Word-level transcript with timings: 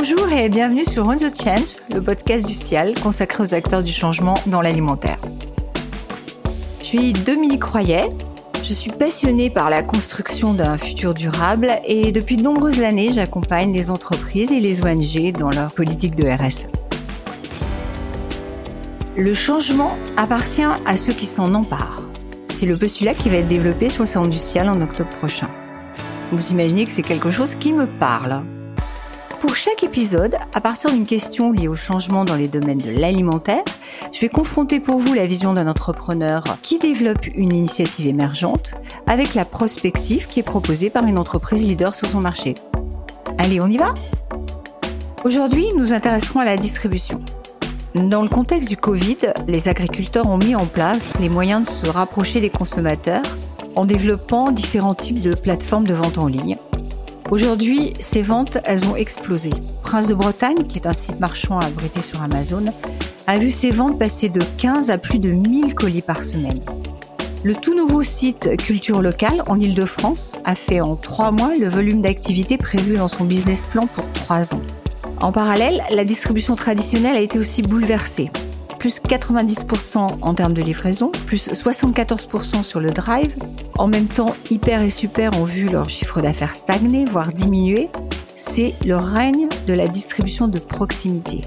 Bonjour 0.00 0.30
et 0.30 0.48
bienvenue 0.48 0.84
sur 0.84 1.08
On 1.08 1.16
the 1.16 1.34
Change, 1.34 1.74
le 1.92 2.00
podcast 2.00 2.46
du 2.46 2.54
CIAL 2.54 2.94
consacré 3.00 3.42
aux 3.42 3.52
acteurs 3.52 3.82
du 3.82 3.92
changement 3.92 4.34
dans 4.46 4.60
l'alimentaire. 4.60 5.18
Je 6.78 6.84
suis 6.84 7.12
Dominique 7.12 7.64
Royet, 7.64 8.08
je 8.62 8.74
suis 8.74 8.92
passionnée 8.92 9.50
par 9.50 9.70
la 9.70 9.82
construction 9.82 10.54
d'un 10.54 10.78
futur 10.78 11.14
durable 11.14 11.80
et 11.84 12.12
depuis 12.12 12.36
de 12.36 12.42
nombreuses 12.42 12.82
années, 12.82 13.10
j'accompagne 13.10 13.72
les 13.72 13.90
entreprises 13.90 14.52
et 14.52 14.60
les 14.60 14.84
ONG 14.84 15.32
dans 15.32 15.50
leur 15.50 15.72
politique 15.74 16.14
de 16.14 16.28
RSE. 16.28 16.68
Le 19.16 19.34
changement 19.34 19.96
appartient 20.16 20.62
à 20.62 20.96
ceux 20.96 21.12
qui 21.12 21.26
s'en 21.26 21.52
emparent. 21.54 22.04
C'est 22.50 22.66
le 22.66 22.78
postulat 22.78 23.14
qui 23.14 23.30
va 23.30 23.38
être 23.38 23.48
développé 23.48 23.88
sur 23.88 24.04
le 24.04 24.06
Salon 24.06 24.28
du 24.28 24.38
Ciel 24.38 24.68
en 24.68 24.80
octobre 24.80 25.10
prochain. 25.10 25.50
Vous 26.30 26.52
imaginez 26.52 26.84
que 26.86 26.92
c'est 26.92 27.02
quelque 27.02 27.32
chose 27.32 27.56
qui 27.56 27.72
me 27.72 27.86
parle. 27.98 28.44
Pour 29.40 29.54
chaque 29.54 29.84
épisode, 29.84 30.36
à 30.52 30.60
partir 30.60 30.90
d'une 30.90 31.06
question 31.06 31.52
liée 31.52 31.68
au 31.68 31.76
changement 31.76 32.24
dans 32.24 32.34
les 32.34 32.48
domaines 32.48 32.78
de 32.78 32.90
l'alimentaire, 32.90 33.62
je 34.12 34.18
vais 34.18 34.28
confronter 34.28 34.80
pour 34.80 34.98
vous 34.98 35.14
la 35.14 35.26
vision 35.26 35.54
d'un 35.54 35.68
entrepreneur 35.68 36.42
qui 36.60 36.78
développe 36.78 37.24
une 37.34 37.52
initiative 37.52 38.08
émergente 38.08 38.72
avec 39.06 39.34
la 39.34 39.44
prospective 39.44 40.26
qui 40.26 40.40
est 40.40 40.44
proposée 40.44 40.90
par 40.90 41.06
une 41.06 41.20
entreprise 41.20 41.64
leader 41.64 41.94
sur 41.94 42.08
son 42.08 42.20
marché. 42.20 42.54
Allez, 43.38 43.60
on 43.60 43.68
y 43.68 43.76
va? 43.76 43.94
Aujourd'hui, 45.24 45.68
nous 45.76 45.92
intéresserons 45.92 46.40
à 46.40 46.44
la 46.44 46.56
distribution. 46.56 47.20
Dans 47.94 48.22
le 48.22 48.28
contexte 48.28 48.68
du 48.68 48.76
Covid, 48.76 49.18
les 49.46 49.68
agriculteurs 49.68 50.28
ont 50.28 50.38
mis 50.38 50.56
en 50.56 50.66
place 50.66 51.14
les 51.20 51.28
moyens 51.28 51.64
de 51.64 51.70
se 51.70 51.88
rapprocher 51.88 52.40
des 52.40 52.50
consommateurs 52.50 53.22
en 53.76 53.84
développant 53.84 54.50
différents 54.50 54.94
types 54.94 55.22
de 55.22 55.34
plateformes 55.34 55.86
de 55.86 55.94
vente 55.94 56.18
en 56.18 56.26
ligne. 56.26 56.57
Aujourd'hui, 57.30 57.92
ces 58.00 58.22
ventes, 58.22 58.56
elles 58.64 58.88
ont 58.88 58.96
explosé. 58.96 59.50
Prince 59.82 60.08
de 60.08 60.14
Bretagne, 60.14 60.66
qui 60.66 60.78
est 60.78 60.86
un 60.86 60.94
site 60.94 61.20
marchand 61.20 61.58
abrité 61.58 62.00
sur 62.00 62.22
Amazon, 62.22 62.64
a 63.26 63.38
vu 63.38 63.50
ses 63.50 63.70
ventes 63.70 63.98
passer 63.98 64.30
de 64.30 64.40
15 64.56 64.90
à 64.90 64.96
plus 64.96 65.18
de 65.18 65.30
1000 65.30 65.74
colis 65.74 66.00
par 66.00 66.24
semaine. 66.24 66.62
Le 67.44 67.54
tout 67.54 67.76
nouveau 67.76 68.02
site 68.02 68.56
Culture 68.56 69.02
Locale 69.02 69.44
en 69.46 69.60
Ile-de-France 69.60 70.36
a 70.46 70.54
fait 70.54 70.80
en 70.80 70.96
trois 70.96 71.30
mois 71.30 71.54
le 71.54 71.68
volume 71.68 72.00
d'activité 72.00 72.56
prévu 72.56 72.96
dans 72.96 73.08
son 73.08 73.24
business 73.24 73.66
plan 73.66 73.86
pour 73.86 74.10
trois 74.14 74.54
ans. 74.54 74.62
En 75.20 75.30
parallèle, 75.30 75.82
la 75.90 76.06
distribution 76.06 76.56
traditionnelle 76.56 77.16
a 77.16 77.20
été 77.20 77.38
aussi 77.38 77.60
bouleversée 77.60 78.30
plus 78.78 79.00
90% 79.00 80.18
en 80.20 80.34
termes 80.34 80.54
de 80.54 80.62
livraison, 80.62 81.10
plus 81.26 81.48
74% 81.48 82.62
sur 82.62 82.80
le 82.80 82.90
drive. 82.90 83.34
En 83.76 83.86
même 83.86 84.06
temps, 84.06 84.34
Hyper 84.50 84.82
et 84.82 84.90
Super 84.90 85.38
ont 85.40 85.44
vu 85.44 85.68
leur 85.68 85.88
chiffre 85.88 86.20
d'affaires 86.20 86.54
stagner, 86.54 87.04
voire 87.04 87.32
diminuer. 87.32 87.90
C'est 88.36 88.74
le 88.86 88.96
règne 88.96 89.48
de 89.66 89.74
la 89.74 89.88
distribution 89.88 90.46
de 90.48 90.58
proximité. 90.58 91.40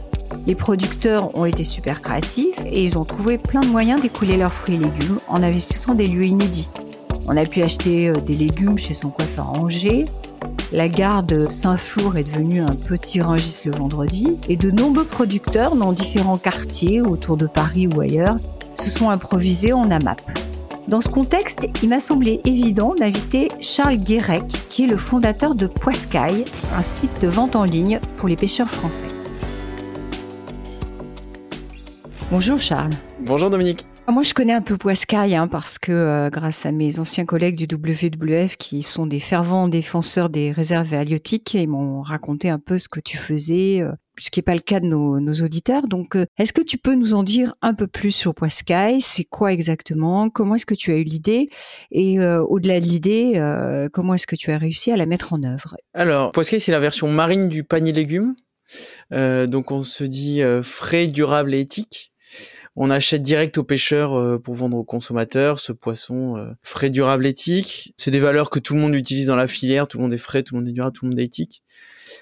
Les 0.48 0.56
producteurs 0.56 1.38
ont 1.38 1.46
été 1.46 1.64
super 1.64 2.02
créatifs 2.02 2.58
et 2.66 2.84
ils 2.84 2.98
ont 2.98 3.06
trouvé 3.06 3.38
plein 3.38 3.62
de 3.62 3.68
moyens 3.68 4.02
d'écouler 4.02 4.38
leurs 4.38 4.52
fruits 4.52 4.76
et 4.76 4.80
légumes 4.80 5.20
en 5.28 5.44
investissant 5.44 5.94
des 5.94 6.08
lieux 6.08 6.26
inédits. 6.26 6.70
On 7.28 7.38
a 7.38 7.46
pu 7.46 7.62
acheter 7.62 8.10
euh, 8.10 8.14
des 8.14 8.34
légumes 8.34 8.78
chez 8.78 8.94
son 8.94 9.10
coiffeur 9.10 9.50
Angers, 9.58 10.06
la 10.72 10.88
gare 10.88 11.24
de 11.24 11.48
Saint-Flour 11.50 12.18
est 12.18 12.24
devenue 12.24 12.62
un 12.62 12.76
petit 12.76 13.22
Rungis 13.22 13.64
le 13.66 13.72
vendredi 13.72 14.38
et 14.48 14.56
de 14.56 14.72
nombreux 14.72 15.04
producteurs 15.04 15.76
dans 15.76 15.92
différents 15.92 16.38
quartiers 16.38 17.02
autour 17.02 17.36
de 17.38 17.46
Paris 17.46 17.88
ou 17.88 18.02
ailleurs 18.02 18.38
se 18.76 18.90
sont 18.90 19.10
improvisés 19.10 19.74
en 19.74 19.92
AMAP. 19.92 20.22
Dans 20.88 21.02
ce 21.02 21.10
contexte, 21.10 21.68
il 21.84 21.90
m'a 21.90 22.00
semblé 22.00 22.42
évident 22.46 22.96
d'inviter 22.96 23.50
Charles 23.60 23.98
Guérec, 23.98 24.44
qui 24.70 24.86
est 24.86 24.88
le 24.88 24.98
fondateur 24.98 25.56
de 25.56 25.68
Poiscaille, 25.68 26.46
un 26.76 26.84
site 26.84 27.22
de 27.22 27.28
vente 27.28 27.56
en 27.56 27.64
ligne 27.64 28.00
pour 28.18 28.28
les 28.30 28.36
pêcheurs 28.36 28.70
français. 28.70 29.08
Bonjour 32.32 32.60
Charles. 32.60 32.92
Bonjour 33.20 33.50
Dominique. 33.50 33.86
Ah, 34.12 34.14
moi, 34.14 34.24
je 34.24 34.34
connais 34.34 34.52
un 34.52 34.62
peu 34.62 34.76
Poiscaille 34.76 35.38
hein, 35.38 35.48
parce 35.48 35.80
que 35.80 35.94
euh, 35.94 36.30
grâce 36.30 36.66
à 36.66 36.74
mes 36.74 37.00
anciens 37.00 37.24
collègues 37.24 37.56
du 37.56 37.74
WWF 37.74 38.58
qui 38.58 38.84
sont 38.84 39.08
des 39.08 39.22
fervents 39.22 39.70
défenseurs 39.70 40.30
des 40.30 40.52
réserves 40.52 40.94
halieutiques, 40.94 41.54
ils 41.54 41.70
m'ont 41.70 42.02
raconté 42.02 42.50
un 42.50 42.60
peu 42.60 42.78
ce 42.78 42.90
que 42.90 43.00
tu 43.00 43.16
faisais, 43.16 43.80
euh, 43.82 43.94
ce 44.20 44.30
qui 44.30 44.40
n'est 44.40 44.44
pas 44.44 44.54
le 44.54 44.60
cas 44.60 44.82
de 44.82 44.86
nos, 44.86 45.34
auditeurs. 45.42 45.88
Donc, 45.88 46.18
euh, 46.18 46.26
est-ce 46.38 46.52
que 46.52 46.62
tu 46.62 46.78
peux 46.78 46.94
nous 46.94 47.14
en 47.14 47.24
dire 47.24 47.56
un 47.62 47.74
peu 47.74 47.88
plus 47.88 48.12
sur 48.12 48.36
Poiscaille 48.36 49.00
C'est 49.00 49.24
quoi 49.24 49.54
exactement? 49.54 50.30
Comment 50.30 50.56
est-ce 50.56 50.66
que 50.66 50.76
tu 50.76 50.92
as 50.92 50.98
eu 50.98 51.06
l'idée? 51.06 51.50
Et 51.92 52.20
au-delà 52.20 52.82
de 52.82 52.86
l'idée, 52.86 53.88
comment 53.94 54.16
est-ce 54.16 54.28
que 54.28 54.36
tu 54.36 54.52
as 54.52 54.58
réussi 54.58 54.92
à 54.92 54.98
la 54.98 55.06
mettre 55.06 55.32
en 55.32 55.42
œuvre? 55.42 55.78
Alors, 55.94 56.34
Poiscaille, 56.34 56.60
c'est 56.60 56.74
la 56.74 56.82
version 56.82 57.08
marine 57.08 57.48
du 57.48 57.64
panier 57.64 57.94
légumes. 57.94 58.36
donc, 59.10 59.72
on 59.72 59.84
se 59.84 60.04
dit 60.04 60.42
frais, 60.64 61.08
durable 61.08 61.56
et 61.56 61.62
éthique 61.62 62.11
on 62.76 62.90
achète 62.90 63.22
direct 63.22 63.58
aux 63.58 63.64
pêcheurs 63.64 64.14
euh, 64.14 64.38
pour 64.38 64.56
vendre 64.56 64.78
aux 64.78 64.84
consommateurs 64.84 65.60
ce 65.60 65.72
poisson 65.72 66.38
euh, 66.38 66.54
frais, 66.62 66.90
durable, 66.90 67.26
éthique. 67.26 67.94
C'est 67.98 68.12
des 68.12 68.20
valeurs 68.20 68.50
que 68.50 68.60
tout 68.60 68.74
le 68.76 68.80
monde 68.80 68.96
utilise 68.96 69.28
dans 69.28 69.36
la 69.36 69.48
filière. 69.48 69.88
Tout 69.88 69.98
le 69.98 70.04
monde 70.04 70.14
est 70.14 70.18
frais, 70.18 70.44
tout 70.44 70.56
le 70.56 70.62
monde 70.62 70.70
est 70.70 70.74
durable, 70.74 70.96
tout 70.96 71.06
le 71.06 71.10
monde 71.10 71.20
est 71.20 71.26
éthique. 71.26 71.64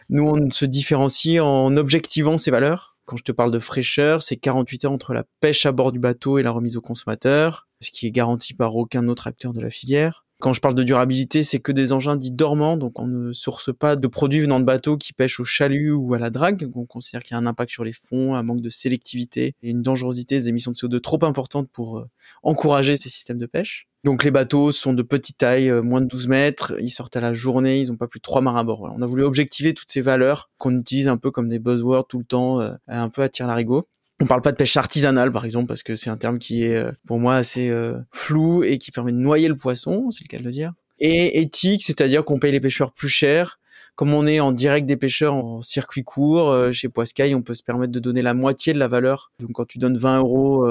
Nous, 0.09 0.23
on 0.23 0.49
se 0.49 0.65
différencie 0.65 1.39
en 1.39 1.75
objectivant 1.77 2.37
ces 2.37 2.51
valeurs. 2.51 2.97
Quand 3.05 3.17
je 3.17 3.23
te 3.23 3.31
parle 3.31 3.51
de 3.51 3.59
fraîcheur, 3.59 4.21
c'est 4.21 4.37
48 4.37 4.85
heures 4.85 4.91
entre 4.91 5.13
la 5.13 5.23
pêche 5.39 5.65
à 5.65 5.71
bord 5.71 5.91
du 5.91 5.99
bateau 5.99 6.37
et 6.37 6.43
la 6.43 6.51
remise 6.51 6.77
au 6.77 6.81
consommateur, 6.81 7.67
ce 7.81 7.91
qui 7.91 8.07
est 8.07 8.11
garanti 8.11 8.53
par 8.53 8.75
aucun 8.75 9.07
autre 9.07 9.27
acteur 9.27 9.53
de 9.53 9.61
la 9.61 9.69
filière. 9.69 10.25
Quand 10.41 10.53
je 10.53 10.61
parle 10.61 10.75
de 10.75 10.83
durabilité, 10.83 11.43
c'est 11.43 11.59
que 11.59 11.73
des 11.73 11.91
engins 11.91 12.15
dits 12.15 12.31
dormants, 12.31 12.77
donc 12.77 12.97
on 12.97 13.07
ne 13.07 13.33
source 13.33 13.75
pas 13.75 13.97
de 13.97 14.07
produits 14.07 14.39
venant 14.39 14.61
de 14.61 14.65
bateaux 14.65 14.95
qui 14.95 15.11
pêchent 15.11 15.41
au 15.41 15.43
chalut 15.43 15.91
ou 15.91 16.13
à 16.13 16.19
la 16.19 16.29
drague. 16.29 16.61
Donc 16.61 16.77
on 16.77 16.85
considère 16.85 17.23
qu'il 17.23 17.35
y 17.35 17.37
a 17.37 17.41
un 17.41 17.45
impact 17.45 17.71
sur 17.71 17.83
les 17.83 17.91
fonds, 17.91 18.35
un 18.35 18.43
manque 18.43 18.61
de 18.61 18.69
sélectivité 18.69 19.55
et 19.61 19.71
une 19.71 19.81
dangerosité 19.81 20.37
des 20.37 20.47
émissions 20.47 20.71
de 20.71 20.77
CO2 20.77 21.01
trop 21.01 21.19
importantes 21.25 21.69
pour 21.69 21.97
euh, 21.97 22.09
encourager 22.41 22.95
ces 22.95 23.09
systèmes 23.09 23.37
de 23.37 23.47
pêche. 23.47 23.89
Donc 24.05 24.23
les 24.23 24.31
bateaux 24.31 24.71
sont 24.71 24.93
de 24.93 25.03
petite 25.03 25.39
taille, 25.39 25.69
euh, 25.69 25.81
moins 25.81 25.99
de 25.99 26.07
12 26.07 26.29
mètres, 26.29 26.73
ils 26.79 26.89
sortent 26.89 27.17
à 27.17 27.21
la 27.21 27.33
journée, 27.33 27.81
ils 27.81 27.89
n'ont 27.89 27.97
pas 27.97 28.07
plus 28.07 28.19
de 28.19 28.23
3 28.23 28.39
marins 28.39 28.61
à 28.61 28.63
bord. 28.63 28.83
On 28.83 29.01
a 29.01 29.05
voulu 29.05 29.25
objectiver 29.25 29.73
toutes 29.73 29.91
ces 29.91 29.99
valeurs 29.99 30.49
qu'on 30.57 30.77
utilise 30.79 31.09
un 31.09 31.17
peu 31.17 31.31
comme 31.31 31.49
des 31.49 31.59
buzzwords 31.59 32.07
tout 32.07 32.17
le 32.17 32.23
temps, 32.23 32.61
euh, 32.61 32.75
un 32.87 33.09
peu 33.09 33.23
à 33.23 33.27
tir 33.29 33.45
larigot. 33.45 33.89
On 34.21 34.25
parle 34.25 34.41
pas 34.41 34.51
de 34.51 34.57
pêche 34.57 34.75
artisanale, 34.75 35.31
par 35.31 35.45
exemple, 35.45 35.67
parce 35.67 35.81
que 35.81 35.95
c'est 35.95 36.09
un 36.09 36.17
terme 36.17 36.39
qui 36.39 36.63
est, 36.63 36.75
euh, 36.75 36.91
pour 37.07 37.19
moi, 37.19 37.35
assez 37.35 37.69
euh, 37.69 37.97
flou 38.11 38.63
et 38.63 38.77
qui 38.77 38.91
permet 38.91 39.13
de 39.13 39.17
noyer 39.17 39.47
le 39.47 39.55
poisson, 39.55 40.11
c'est 40.11 40.23
le 40.23 40.27
cas 40.27 40.39
de 40.39 40.43
le 40.43 40.51
dire. 40.51 40.73
Et 40.99 41.39
éthique, 41.41 41.83
c'est-à-dire 41.85 42.25
qu'on 42.25 42.37
paye 42.37 42.51
les 42.51 42.59
pêcheurs 42.59 42.91
plus 42.91 43.07
cher. 43.07 43.59
Comme 43.95 44.13
on 44.13 44.27
est 44.27 44.39
en 44.39 44.51
direct 44.51 44.85
des 44.85 44.97
pêcheurs 44.97 45.33
en 45.33 45.61
circuit 45.61 46.03
court, 46.03 46.51
euh, 46.51 46.71
chez 46.73 46.89
Poiscaille, 46.89 47.33
on 47.33 47.41
peut 47.41 47.53
se 47.53 47.63
permettre 47.63 47.93
de 47.93 47.99
donner 47.99 48.21
la 48.21 48.33
moitié 48.33 48.73
de 48.73 48.79
la 48.79 48.89
valeur. 48.89 49.31
Donc 49.39 49.53
quand 49.53 49.65
tu 49.65 49.77
donnes 49.77 49.97
20 49.97 50.19
euros 50.19 50.67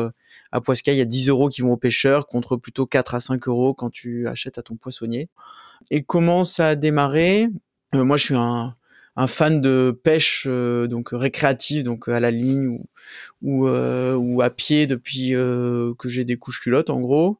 à 0.52 0.60
Poiscaille, 0.60 0.96
il 0.96 0.98
y 0.98 1.02
a 1.02 1.06
10 1.06 1.28
euros 1.28 1.48
qui 1.48 1.62
vont 1.62 1.72
aux 1.72 1.78
pêcheurs, 1.78 2.26
contre 2.26 2.56
plutôt 2.56 2.86
4 2.86 3.14
à 3.14 3.20
5 3.20 3.48
euros 3.48 3.74
quand 3.74 3.90
tu 3.90 4.28
achètes 4.28 4.58
à 4.58 4.62
ton 4.62 4.76
poissonnier. 4.76 5.28
Et 5.90 6.02
comment 6.02 6.44
ça 6.44 6.68
a 6.68 6.74
démarré? 6.74 7.48
Moi, 7.92 8.16
je 8.16 8.24
suis 8.24 8.34
un, 8.34 8.74
un 9.18 9.26
fan 9.26 9.60
de 9.60 10.00
pêche 10.04 10.44
euh, 10.46 10.86
donc 10.86 11.08
récréative 11.10 11.82
donc 11.82 12.06
à 12.06 12.20
la 12.20 12.30
ligne 12.30 12.68
ou 12.68 12.88
ou, 13.42 13.66
euh, 13.66 14.38
à 14.40 14.50
pied 14.50 14.86
depuis 14.86 15.34
euh, 15.34 15.92
que 15.98 16.08
j'ai 16.08 16.24
des 16.24 16.36
couches 16.36 16.60
culottes 16.60 16.90
en 16.90 17.00
gros. 17.00 17.38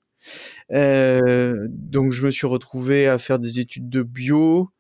Donc 0.71 2.13
je 2.13 2.27
me 2.27 2.31
suis 2.33 2.49
retrouvé 2.49 3.07
à 3.07 3.19
faire 3.19 3.39
des 3.39 3.61
études 3.61 3.89
de 3.89 4.03
bio. 4.03 4.71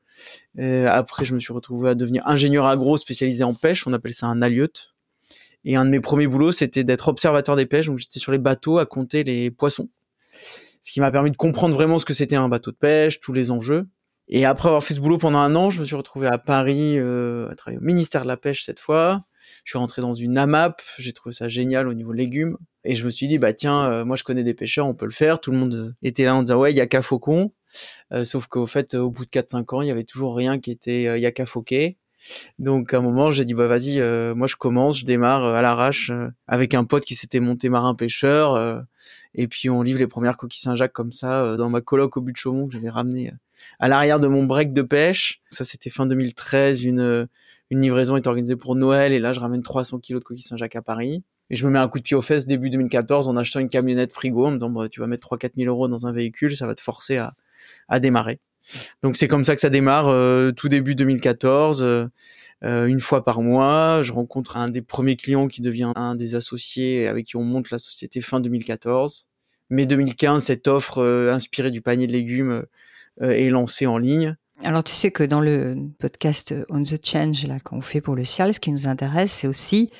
Après 0.58 1.24
je 1.24 1.34
me 1.34 1.38
suis 1.38 1.52
retrouvé 1.52 1.90
à 1.90 1.94
devenir 1.94 2.26
ingénieur 2.26 2.66
agro 2.66 2.96
spécialisé 2.96 3.44
en 3.44 3.54
pêche. 3.54 3.86
On 3.86 3.92
appelle 3.92 4.14
ça 4.14 4.26
un 4.26 4.42
alieute 4.42 4.96
et 5.64 5.76
un 5.76 5.84
de 5.84 5.90
mes 5.90 6.00
premiers 6.00 6.26
boulots 6.26 6.50
c'était 6.50 6.82
d'être 6.82 7.06
observateur 7.06 7.54
des 7.54 7.66
pêches. 7.66 7.86
Donc 7.86 7.98
j'étais 7.98 8.18
sur 8.18 8.32
les 8.32 8.38
bateaux 8.38 8.78
à 8.78 8.86
compter 8.86 9.22
les 9.22 9.52
poissons. 9.52 9.88
Ce 10.82 10.90
qui 10.90 10.98
m'a 10.98 11.12
permis 11.12 11.30
de 11.30 11.36
comprendre 11.36 11.74
vraiment 11.74 12.00
ce 12.00 12.04
que 12.04 12.14
c'était 12.14 12.36
un 12.36 12.48
bateau 12.48 12.72
de 12.72 12.76
pêche 12.76 13.20
tous 13.20 13.32
les 13.32 13.52
enjeux 13.52 13.86
et 14.28 14.44
après 14.44 14.68
avoir 14.68 14.84
fait 14.84 14.94
ce 14.94 15.00
boulot 15.00 15.18
pendant 15.18 15.38
un 15.38 15.54
an, 15.56 15.70
je 15.70 15.80
me 15.80 15.84
suis 15.84 15.96
retrouvé 15.96 16.26
à 16.26 16.38
Paris, 16.38 16.98
euh, 16.98 17.50
à 17.50 17.54
travailler 17.54 17.78
au 17.78 17.84
ministère 17.84 18.22
de 18.22 18.28
la 18.28 18.36
Pêche 18.36 18.64
cette 18.64 18.80
fois. 18.80 19.24
Je 19.64 19.70
suis 19.72 19.78
rentré 19.78 20.02
dans 20.02 20.14
une 20.14 20.36
AMAP, 20.36 20.82
j'ai 20.98 21.12
trouvé 21.12 21.34
ça 21.34 21.48
génial 21.48 21.88
au 21.88 21.94
niveau 21.94 22.12
légumes. 22.12 22.58
Et 22.84 22.94
je 22.94 23.04
me 23.04 23.10
suis 23.10 23.28
dit, 23.28 23.38
bah 23.38 23.52
tiens, 23.52 23.90
euh, 23.90 24.04
moi 24.04 24.16
je 24.16 24.24
connais 24.24 24.44
des 24.44 24.54
pêcheurs, 24.54 24.86
on 24.86 24.94
peut 24.94 25.06
le 25.06 25.10
faire. 25.10 25.40
Tout 25.40 25.50
le 25.50 25.58
monde 25.58 25.94
était 26.02 26.24
là 26.24 26.34
en 26.34 26.42
disant, 26.42 26.58
ouais, 26.58 26.72
il 26.72 26.76
y 26.76 26.80
a 26.80 26.86
qu'à 26.86 27.02
faucon. 27.02 27.52
Euh, 28.12 28.24
sauf 28.24 28.46
qu'au 28.46 28.66
fait, 28.66 28.94
au 28.94 29.10
bout 29.10 29.24
de 29.24 29.30
4-5 29.30 29.74
ans, 29.74 29.82
il 29.82 29.88
y 29.88 29.90
avait 29.90 30.04
toujours 30.04 30.36
rien 30.36 30.58
qui 30.58 30.70
était 30.70 31.06
euh, 31.06 31.18
Yaka 31.18 31.46
Foké. 31.46 31.98
Donc 32.58 32.94
à 32.94 32.98
un 32.98 33.00
moment, 33.00 33.30
j'ai 33.30 33.44
dit 33.44 33.54
bah 33.54 33.66
vas-y, 33.66 34.00
euh, 34.00 34.34
moi 34.34 34.46
je 34.46 34.56
commence, 34.56 34.98
je 34.98 35.04
démarre 35.04 35.44
à 35.44 35.62
l'arrache 35.62 36.12
avec 36.46 36.74
un 36.74 36.84
pote 36.84 37.04
qui 37.04 37.14
s'était 37.14 37.40
monté 37.40 37.68
marin 37.68 37.94
pêcheur 37.94 38.84
et 39.34 39.48
puis 39.48 39.70
on 39.70 39.82
livre 39.82 39.98
les 39.98 40.06
premières 40.06 40.36
coquilles 40.36 40.60
Saint-Jacques 40.60 40.92
comme 40.92 41.12
ça 41.12 41.56
dans 41.56 41.70
ma 41.70 41.80
coloc 41.80 42.16
au 42.16 42.20
but 42.20 42.32
de 42.32 42.36
Chaumont 42.36 42.66
que 42.66 42.74
j'avais 42.74 42.90
ramené 42.90 43.32
à 43.78 43.88
l'arrière 43.88 44.20
de 44.20 44.28
mon 44.28 44.44
break 44.44 44.72
de 44.72 44.82
pêche. 44.82 45.40
Ça, 45.50 45.64
c'était 45.64 45.90
fin 45.90 46.06
2013. 46.06 46.84
Une, 46.84 47.28
une 47.70 47.82
livraison 47.82 48.16
est 48.16 48.26
organisée 48.26 48.56
pour 48.56 48.76
Noël 48.76 49.12
et 49.12 49.18
là, 49.18 49.32
je 49.32 49.40
ramène 49.40 49.62
300 49.62 49.98
kilos 49.98 50.20
de 50.20 50.24
coquilles 50.24 50.42
Saint-Jacques 50.42 50.76
à 50.76 50.82
Paris. 50.82 51.22
Et 51.50 51.56
je 51.56 51.66
me 51.66 51.72
mets 51.72 51.78
un 51.78 51.88
coup 51.88 51.98
de 51.98 52.04
pied 52.04 52.16
aux 52.16 52.22
fesses 52.22 52.46
début 52.46 52.68
2014 52.68 53.26
en 53.26 53.36
achetant 53.36 53.60
une 53.60 53.70
camionnette 53.70 54.12
frigo 54.12 54.46
en 54.46 54.50
me 54.50 54.56
disant, 54.56 54.70
bah, 54.70 54.88
tu 54.88 55.00
vas 55.00 55.06
mettre 55.06 55.36
3-4 55.36 55.52
000 55.56 55.68
euros 55.68 55.88
dans 55.88 56.06
un 56.06 56.12
véhicule, 56.12 56.54
ça 56.56 56.66
va 56.66 56.74
te 56.74 56.82
forcer 56.82 57.16
à, 57.16 57.34
à 57.88 58.00
démarrer. 58.00 58.40
Donc 59.02 59.16
c'est 59.16 59.28
comme 59.28 59.44
ça 59.44 59.54
que 59.54 59.60
ça 59.60 59.70
démarre, 59.70 60.08
euh, 60.08 60.52
tout 60.52 60.68
début 60.68 60.94
2014. 60.94 61.82
Euh, 61.82 62.08
une 62.62 62.98
fois 62.98 63.24
par 63.24 63.40
mois. 63.40 64.02
Je 64.02 64.12
rencontre 64.12 64.56
un 64.56 64.68
des 64.68 64.82
premiers 64.82 65.14
clients 65.14 65.46
qui 65.46 65.62
devient 65.62 65.92
un 65.94 66.16
des 66.16 66.34
associés 66.34 67.06
avec 67.06 67.26
qui 67.26 67.36
on 67.36 67.44
monte 67.44 67.70
la 67.70 67.78
société 67.78 68.20
fin 68.20 68.40
2014. 68.40 69.28
Mais 69.70 69.86
2015, 69.86 70.42
cette 70.42 70.66
offre 70.66 71.04
inspirée 71.32 71.70
du 71.70 71.82
panier 71.82 72.08
de 72.08 72.12
légumes 72.12 72.64
est 73.20 73.50
lancée 73.50 73.86
en 73.86 73.96
ligne. 73.96 74.34
Alors 74.64 74.82
tu 74.82 74.92
sais 74.92 75.12
que 75.12 75.22
dans 75.22 75.40
le 75.40 75.76
podcast 76.00 76.52
On 76.68 76.82
the 76.82 76.98
Change 77.04 77.46
là 77.46 77.60
qu'on 77.60 77.80
fait 77.80 78.00
pour 78.00 78.16
le 78.16 78.24
CIAL, 78.24 78.52
ce 78.52 78.58
qui 78.58 78.72
nous 78.72 78.88
intéresse, 78.88 79.30
c'est 79.30 79.46
aussi 79.46 79.90
euh, 79.92 79.94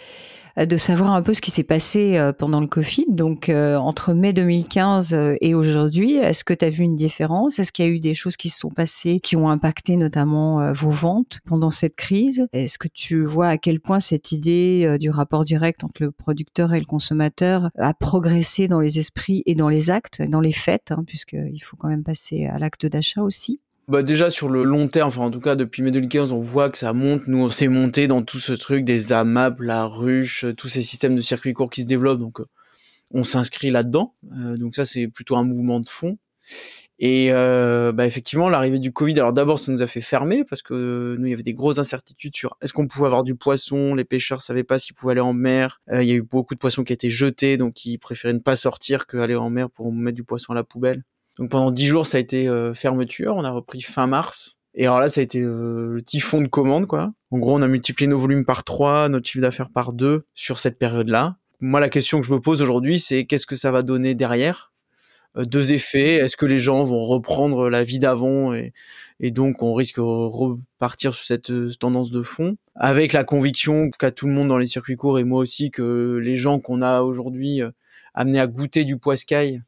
de 0.66 0.76
savoir 0.76 1.12
un 1.12 1.22
peu 1.22 1.34
ce 1.34 1.40
qui 1.40 1.50
s'est 1.50 1.62
passé 1.62 2.16
euh, 2.16 2.32
pendant 2.32 2.60
le 2.60 2.66
Covid. 2.66 3.06
Donc, 3.08 3.48
euh, 3.48 3.76
entre 3.76 4.12
mai 4.12 4.32
2015 4.32 5.16
et 5.40 5.54
aujourd'hui, 5.54 6.16
est-ce 6.16 6.44
que 6.44 6.54
tu 6.54 6.64
as 6.64 6.70
vu 6.70 6.84
une 6.84 6.96
différence? 6.96 7.58
Est-ce 7.58 7.72
qu'il 7.72 7.84
y 7.84 7.88
a 7.88 7.90
eu 7.90 8.00
des 8.00 8.14
choses 8.14 8.36
qui 8.36 8.48
se 8.48 8.58
sont 8.58 8.70
passées 8.70 9.20
qui 9.20 9.36
ont 9.36 9.48
impacté 9.48 9.96
notamment 9.96 10.72
vos 10.72 10.90
ventes 10.90 11.40
pendant 11.44 11.70
cette 11.70 11.96
crise? 11.96 12.46
Est-ce 12.52 12.78
que 12.78 12.88
tu 12.88 13.24
vois 13.24 13.48
à 13.48 13.58
quel 13.58 13.80
point 13.80 14.00
cette 14.00 14.32
idée 14.32 14.96
du 14.98 15.10
rapport 15.10 15.44
direct 15.44 15.84
entre 15.84 16.02
le 16.02 16.10
producteur 16.10 16.74
et 16.74 16.80
le 16.80 16.86
consommateur 16.86 17.70
a 17.78 17.94
progressé 17.94 18.68
dans 18.68 18.80
les 18.80 18.98
esprits 18.98 19.42
et 19.46 19.54
dans 19.54 19.68
les 19.68 19.90
actes, 19.90 20.22
dans 20.22 20.40
les 20.40 20.52
faits, 20.52 20.90
hein, 20.90 21.04
puisqu'il 21.06 21.60
faut 21.60 21.76
quand 21.76 21.88
même 21.88 22.04
passer 22.04 22.46
à 22.46 22.58
l'acte 22.58 22.86
d'achat 22.86 23.22
aussi? 23.22 23.60
Bah 23.88 24.02
déjà 24.02 24.30
sur 24.30 24.50
le 24.50 24.64
long 24.64 24.86
terme, 24.86 25.08
enfin 25.08 25.22
en 25.22 25.30
tout 25.30 25.40
cas 25.40 25.56
depuis 25.56 25.82
mai 25.82 25.90
2015, 25.90 26.32
on 26.32 26.38
voit 26.38 26.68
que 26.68 26.76
ça 26.76 26.92
monte. 26.92 27.26
Nous, 27.26 27.42
on 27.42 27.48
s'est 27.48 27.68
monté 27.68 28.06
dans 28.06 28.22
tout 28.22 28.38
ce 28.38 28.52
truc 28.52 28.84
des 28.84 29.12
AMAP, 29.12 29.60
la 29.60 29.86
ruche, 29.86 30.44
euh, 30.44 30.54
tous 30.54 30.68
ces 30.68 30.82
systèmes 30.82 31.16
de 31.16 31.22
circuits 31.22 31.54
courts 31.54 31.70
qui 31.70 31.82
se 31.82 31.86
développent. 31.86 32.20
Donc 32.20 32.40
euh, 32.40 32.46
on 33.12 33.24
s'inscrit 33.24 33.70
là-dedans. 33.70 34.14
Euh, 34.32 34.58
donc 34.58 34.74
ça 34.74 34.84
c'est 34.84 35.08
plutôt 35.08 35.36
un 35.36 35.44
mouvement 35.44 35.80
de 35.80 35.88
fond. 35.88 36.18
Et 36.98 37.28
euh, 37.30 37.92
bah 37.92 38.06
effectivement, 38.06 38.48
l'arrivée 38.50 38.78
du 38.78 38.92
Covid, 38.92 39.14
alors 39.14 39.32
d'abord, 39.32 39.58
ça 39.58 39.72
nous 39.72 39.82
a 39.82 39.86
fait 39.86 40.00
fermer 40.02 40.44
parce 40.44 40.62
que 40.62 41.16
nous, 41.18 41.26
il 41.26 41.30
y 41.30 41.32
avait 41.32 41.42
des 41.42 41.54
grosses 41.54 41.78
incertitudes 41.78 42.36
sur 42.36 42.56
est-ce 42.60 42.72
qu'on 42.74 42.88
pouvait 42.88 43.06
avoir 43.06 43.24
du 43.24 43.36
poisson? 43.36 43.94
Les 43.94 44.04
pêcheurs 44.04 44.42
savaient 44.42 44.64
pas 44.64 44.78
s'ils 44.78 44.96
pouvaient 44.96 45.12
aller 45.12 45.20
en 45.20 45.32
mer. 45.32 45.80
il 45.92 46.02
y 46.02 46.12
a 46.12 46.14
eu 46.14 46.22
beaucoup 46.22 46.54
de 46.54 46.58
poissons 46.58 46.84
qui 46.84 46.92
étaient 46.92 47.08
jetés, 47.08 47.56
donc 47.56 47.84
ils 47.86 47.98
préféraient 47.98 48.34
ne 48.34 48.40
pas 48.40 48.56
sortir 48.56 49.06
qu'aller 49.06 49.36
en 49.36 49.48
mer 49.48 49.70
pour 49.70 49.92
mettre 49.92 50.16
du 50.16 50.24
poisson 50.24 50.52
à 50.52 50.56
la 50.56 50.64
poubelle. 50.64 51.04
Donc 51.38 51.50
pendant 51.50 51.70
dix 51.70 51.86
jours, 51.86 52.06
ça 52.06 52.18
a 52.18 52.20
été 52.20 52.48
euh, 52.48 52.74
fermeture. 52.74 53.36
On 53.36 53.44
a 53.44 53.50
repris 53.50 53.80
fin 53.80 54.06
mars. 54.06 54.58
Et 54.74 54.86
alors 54.86 55.00
là, 55.00 55.08
ça 55.08 55.20
a 55.20 55.24
été 55.24 55.40
euh, 55.40 55.94
le 55.94 56.02
typhon 56.02 56.40
de 56.40 56.48
commande, 56.48 56.86
quoi. 56.86 57.12
En 57.30 57.38
gros, 57.38 57.56
on 57.56 57.62
a 57.62 57.68
multiplié 57.68 58.08
nos 58.08 58.18
volumes 58.18 58.44
par 58.44 58.64
trois, 58.64 59.08
notre 59.08 59.28
chiffre 59.28 59.42
d'affaires 59.42 59.70
par 59.70 59.92
deux 59.92 60.24
sur 60.34 60.58
cette 60.58 60.78
période-là. 60.78 61.36
Moi, 61.60 61.80
la 61.80 61.88
question 61.88 62.20
que 62.20 62.26
je 62.26 62.32
me 62.32 62.40
pose 62.40 62.62
aujourd'hui, 62.62 62.98
c'est 62.98 63.24
qu'est-ce 63.24 63.46
que 63.46 63.56
ça 63.56 63.70
va 63.70 63.82
donner 63.82 64.14
derrière? 64.14 64.72
Euh, 65.36 65.44
Deux 65.44 65.72
effets. 65.72 66.14
Est-ce 66.14 66.36
que 66.36 66.46
les 66.46 66.58
gens 66.58 66.84
vont 66.84 67.04
reprendre 67.04 67.68
la 67.70 67.84
vie 67.84 67.98
d'avant 67.98 68.52
et, 68.52 68.72
et, 69.20 69.30
donc 69.30 69.62
on 69.62 69.74
risque 69.74 69.96
de 69.96 70.02
repartir 70.02 71.14
sur 71.14 71.26
cette 71.26 71.52
tendance 71.78 72.10
de 72.10 72.22
fond? 72.22 72.56
Avec 72.74 73.12
la 73.12 73.24
conviction 73.24 73.90
qu'a 73.90 74.10
tout 74.10 74.26
le 74.26 74.32
monde 74.32 74.48
dans 74.48 74.58
les 74.58 74.66
circuits 74.66 74.96
courts 74.96 75.18
et 75.18 75.24
moi 75.24 75.40
aussi 75.40 75.70
que 75.70 76.20
les 76.22 76.36
gens 76.36 76.60
qu'on 76.60 76.82
a 76.82 77.02
aujourd'hui 77.02 77.62
amenés 78.14 78.40
à 78.40 78.46
goûter 78.46 78.84
du 78.84 78.96
poiscaille 78.96 79.62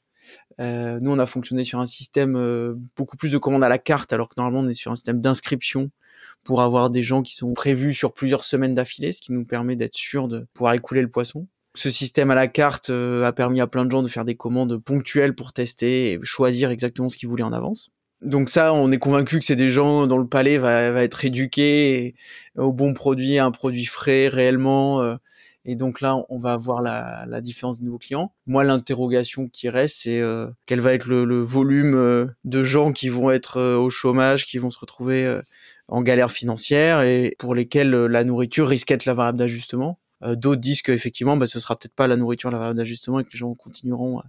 euh, 0.58 0.98
nous, 1.00 1.10
on 1.10 1.18
a 1.18 1.26
fonctionné 1.26 1.64
sur 1.64 1.78
un 1.78 1.86
système 1.86 2.36
euh, 2.36 2.74
beaucoup 2.96 3.16
plus 3.16 3.32
de 3.32 3.38
commandes 3.38 3.64
à 3.64 3.68
la 3.68 3.78
carte, 3.78 4.12
alors 4.12 4.28
que 4.28 4.34
normalement, 4.36 4.60
on 4.60 4.68
est 4.68 4.74
sur 4.74 4.90
un 4.90 4.94
système 4.94 5.20
d'inscription 5.20 5.90
pour 6.44 6.62
avoir 6.62 6.90
des 6.90 7.02
gens 7.02 7.22
qui 7.22 7.34
sont 7.34 7.52
prévus 7.52 7.94
sur 7.94 8.12
plusieurs 8.12 8.44
semaines 8.44 8.74
d'affilée, 8.74 9.12
ce 9.12 9.20
qui 9.20 9.32
nous 9.32 9.44
permet 9.44 9.76
d'être 9.76 9.96
sûr 9.96 10.28
de 10.28 10.46
pouvoir 10.54 10.74
écouler 10.74 11.02
le 11.02 11.10
poisson. 11.10 11.46
Ce 11.74 11.90
système 11.90 12.30
à 12.30 12.34
la 12.34 12.48
carte 12.48 12.90
euh, 12.90 13.24
a 13.24 13.32
permis 13.32 13.60
à 13.60 13.66
plein 13.66 13.84
de 13.84 13.90
gens 13.90 14.02
de 14.02 14.08
faire 14.08 14.24
des 14.24 14.34
commandes 14.34 14.76
ponctuelles 14.78 15.34
pour 15.34 15.52
tester 15.52 16.12
et 16.12 16.20
choisir 16.22 16.70
exactement 16.70 17.08
ce 17.08 17.16
qu'ils 17.16 17.28
voulaient 17.28 17.44
en 17.44 17.52
avance. 17.52 17.90
Donc 18.22 18.50
ça, 18.50 18.74
on 18.74 18.90
est 18.90 18.98
convaincu 18.98 19.38
que 19.38 19.44
c'est 19.44 19.56
des 19.56 19.70
gens 19.70 20.06
dont 20.06 20.18
le 20.18 20.26
palais 20.26 20.58
va, 20.58 20.90
va 20.90 21.02
être 21.02 21.24
éduqué 21.24 22.14
au 22.56 22.72
bon 22.72 22.92
produit, 22.92 23.38
un 23.38 23.50
produit 23.50 23.86
frais 23.86 24.28
réellement, 24.28 25.16
et 25.64 25.76
donc 25.76 26.00
là, 26.00 26.16
on 26.28 26.38
va 26.38 26.52
avoir 26.52 26.80
la, 26.80 27.40
différence 27.40 27.80
des 27.80 27.86
nouveaux 27.86 27.98
clients. 27.98 28.32
Moi, 28.46 28.64
l'interrogation 28.64 29.48
qui 29.48 29.68
reste, 29.68 30.00
c'est 30.02 30.20
euh, 30.20 30.48
quel 30.66 30.80
va 30.80 30.94
être 30.94 31.06
le, 31.06 31.40
volume 31.40 31.94
euh, 31.94 32.26
de 32.44 32.62
gens 32.62 32.92
qui 32.92 33.08
vont 33.08 33.30
être 33.30 33.58
euh, 33.58 33.76
au 33.76 33.90
chômage, 33.90 34.46
qui 34.46 34.58
vont 34.58 34.70
se 34.70 34.78
retrouver 34.78 35.40
en 35.88 36.02
galère 36.02 36.30
financière 36.30 37.02
et 37.02 37.34
pour 37.38 37.54
lesquels 37.54 37.90
la 37.90 38.24
nourriture 38.24 38.68
risque 38.68 38.88
d'être 38.88 39.04
la 39.04 39.14
variable 39.14 39.38
d'ajustement. 39.38 39.98
D'autres 40.22 40.60
disent 40.60 40.82
qu'effectivement, 40.82 41.36
bah, 41.36 41.46
ce 41.46 41.60
sera 41.60 41.78
peut-être 41.78 41.94
pas 41.94 42.06
la 42.06 42.16
nourriture 42.16 42.50
la 42.50 42.58
variable 42.58 42.76
d'ajustement 42.76 43.20
et 43.20 43.24
que 43.24 43.30
les 43.32 43.38
gens 43.38 43.54
continueront 43.54 44.20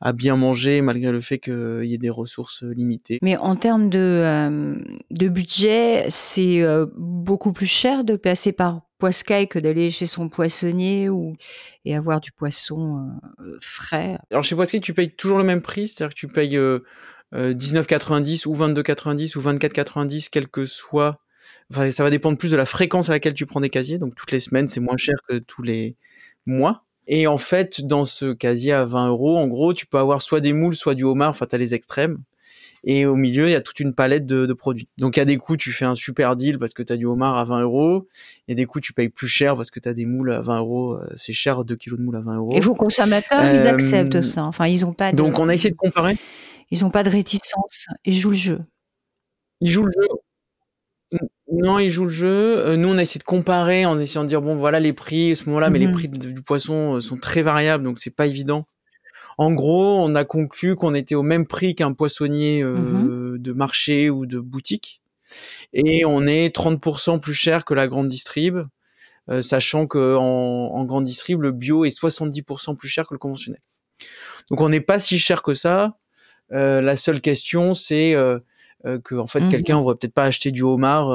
à 0.00 0.12
bien 0.12 0.36
manger 0.36 0.80
malgré 0.80 1.12
le 1.12 1.20
fait 1.20 1.38
qu'il 1.38 1.84
y 1.84 1.94
ait 1.94 1.98
des 1.98 2.10
ressources 2.10 2.62
limitées. 2.62 3.18
Mais 3.22 3.36
en 3.36 3.54
termes 3.54 3.88
de, 3.88 4.82
de 5.10 5.28
budget, 5.28 6.06
c'est 6.10 6.62
beaucoup 6.96 7.52
plus 7.52 7.66
cher 7.66 8.04
de 8.04 8.16
placer 8.16 8.52
par 8.52 8.82
poiscaille 8.98 9.48
que 9.48 9.58
d'aller 9.58 9.90
chez 9.90 10.06
son 10.06 10.28
poissonnier 10.28 11.08
ou 11.08 11.36
et 11.84 11.94
avoir 11.94 12.20
du 12.20 12.32
poisson 12.32 13.08
euh, 13.40 13.56
frais. 13.60 14.18
Alors 14.30 14.42
chez 14.42 14.54
Poiscaille, 14.54 14.80
tu 14.80 14.92
payes 14.92 15.14
toujours 15.14 15.38
le 15.38 15.44
même 15.44 15.62
prix, 15.62 15.88
c'est-à-dire 15.88 16.14
que 16.14 16.18
tu 16.18 16.26
payes 16.26 16.56
euh, 16.56 16.80
19,90 17.32 18.46
euh, 18.46 18.50
ou 18.50 18.54
22,90 18.54 19.38
ou 19.38 19.40
24,90, 19.40 20.28
quel 20.30 20.48
que 20.48 20.64
soit. 20.64 21.20
Enfin, 21.70 21.90
ça 21.90 22.02
va 22.02 22.10
dépendre 22.10 22.38
plus 22.38 22.50
de 22.50 22.56
la 22.56 22.66
fréquence 22.66 23.08
à 23.08 23.12
laquelle 23.12 23.34
tu 23.34 23.46
prends 23.46 23.60
des 23.60 23.70
casiers. 23.70 23.98
Donc 23.98 24.14
toutes 24.14 24.32
les 24.32 24.40
semaines, 24.40 24.68
c'est 24.68 24.80
moins 24.80 24.96
cher 24.96 25.16
que 25.28 25.38
tous 25.38 25.62
les 25.62 25.96
mois. 26.46 26.84
Et 27.06 27.26
en 27.26 27.38
fait, 27.38 27.80
dans 27.80 28.04
ce 28.04 28.32
casier 28.32 28.72
à 28.72 28.84
20 28.84 29.08
euros, 29.08 29.38
en 29.38 29.46
gros, 29.46 29.72
tu 29.72 29.86
peux 29.86 29.98
avoir 29.98 30.20
soit 30.20 30.40
des 30.40 30.52
moules, 30.52 30.74
soit 30.74 30.94
du 30.94 31.04
homard. 31.04 31.30
Enfin, 31.30 31.46
t'as 31.46 31.56
les 31.56 31.74
extrêmes. 31.74 32.18
Et 32.84 33.06
au 33.06 33.16
milieu, 33.16 33.48
il 33.48 33.52
y 33.52 33.56
a 33.56 33.62
toute 33.62 33.80
une 33.80 33.94
palette 33.94 34.26
de, 34.26 34.52
produits. 34.52 34.88
Donc, 34.98 35.16
il 35.16 35.20
y 35.20 35.22
a 35.22 35.24
des 35.24 35.36
coups, 35.36 35.58
tu 35.58 35.72
fais 35.72 35.84
un 35.84 35.94
super 35.94 36.36
deal 36.36 36.58
parce 36.58 36.74
que 36.74 36.82
tu 36.82 36.92
as 36.92 36.96
du 36.96 37.06
homard 37.06 37.36
à 37.36 37.44
20 37.44 37.62
euros. 37.62 38.06
Et 38.46 38.54
des 38.54 38.66
coups, 38.66 38.84
tu 38.84 38.92
payes 38.92 39.08
plus 39.08 39.26
cher 39.26 39.56
parce 39.56 39.70
que 39.70 39.80
tu 39.80 39.88
as 39.88 39.94
des 39.94 40.06
moules 40.06 40.32
à 40.32 40.40
20 40.40 40.58
euros. 40.58 40.94
Euh, 40.94 41.08
c'est 41.16 41.32
cher, 41.32 41.64
2 41.64 41.76
kilos 41.76 41.98
de 41.98 42.04
moules 42.04 42.16
à 42.16 42.20
20 42.20 42.36
euros. 42.36 42.52
Et 42.54 42.60
vos 42.60 42.74
consommateurs, 42.74 43.42
ils 43.42 43.66
euh, 43.66 43.70
acceptent 43.70 44.22
ça. 44.22 44.44
Enfin, 44.44 44.66
ils 44.68 44.86
ont 44.86 44.92
pas 44.92 45.12
Donc, 45.12 45.38
on 45.38 45.48
a 45.48 45.54
essayé 45.54 45.70
de 45.70 45.76
comparer. 45.76 46.18
Ils 46.70 46.82
n'ont 46.82 46.90
pas 46.90 47.02
de 47.02 47.10
réticence. 47.10 47.86
Ils 48.04 48.14
jouent 48.14 48.30
le 48.30 48.36
jeu. 48.36 48.60
Ils 49.60 49.70
jouent 49.70 49.86
le 49.86 49.92
jeu. 49.92 50.08
Non, 51.50 51.78
ils 51.78 51.88
jouent 51.88 52.04
le 52.04 52.10
jeu. 52.10 52.58
Euh, 52.58 52.76
nous, 52.76 52.88
on 52.88 52.98
a 52.98 53.02
essayé 53.02 53.18
de 53.18 53.24
comparer 53.24 53.86
en 53.86 53.98
essayant 53.98 54.22
de 54.22 54.28
dire 54.28 54.42
bon, 54.42 54.56
voilà 54.56 54.80
les 54.80 54.92
prix 54.92 55.32
à 55.32 55.34
ce 55.34 55.46
moment-là, 55.46 55.70
mais 55.70 55.78
les 55.78 55.86
mhm. 55.86 55.94
prix 55.94 56.08
du 56.08 56.42
poisson 56.42 57.00
sont 57.00 57.16
très 57.16 57.42
variables, 57.42 57.84
donc 57.84 57.98
c'est 57.98 58.14
pas 58.14 58.26
évident 58.26 58.66
en 59.38 59.52
gros, 59.52 60.00
on 60.00 60.16
a 60.16 60.24
conclu 60.24 60.74
qu'on 60.74 60.94
était 60.94 61.14
au 61.14 61.22
même 61.22 61.46
prix 61.46 61.76
qu'un 61.76 61.92
poissonnier 61.92 62.60
euh, 62.62 62.74
mmh 62.74 63.38
de 63.38 63.52
marché 63.52 64.10
ou 64.10 64.26
de 64.26 64.40
boutique, 64.40 65.00
et 65.72 66.04
on 66.04 66.26
est 66.26 66.52
30% 66.54 67.20
plus 67.20 67.34
cher 67.34 67.64
que 67.64 67.72
la 67.72 67.86
grande 67.86 68.08
distrib, 68.08 68.58
euh, 69.30 69.42
sachant 69.42 69.86
que 69.86 70.16
en, 70.16 70.84
grande 70.84 71.04
distrib, 71.04 71.40
le 71.40 71.52
bio 71.52 71.84
est 71.84 71.96
70% 71.96 72.74
plus 72.76 72.88
cher 72.88 73.06
que 73.06 73.14
le 73.14 73.18
conventionnel. 73.18 73.60
Donc 74.50 74.60
on 74.60 74.68
n'est 74.68 74.80
pas 74.80 74.98
si 74.98 75.20
cher 75.20 75.42
que 75.42 75.54
ça. 75.54 75.98
Euh, 76.50 76.80
la 76.80 76.96
seule 76.96 77.20
question, 77.20 77.74
c'est 77.74 78.16
que 79.04 79.14
en 79.16 79.26
fait 79.26 79.40
mmh. 79.40 79.48
quelqu'un 79.48 79.80
ne 79.80 79.84
va 79.84 79.94
peut-être 79.94 80.14
pas 80.14 80.24
acheter 80.24 80.52
du 80.52 80.62
homard 80.62 81.08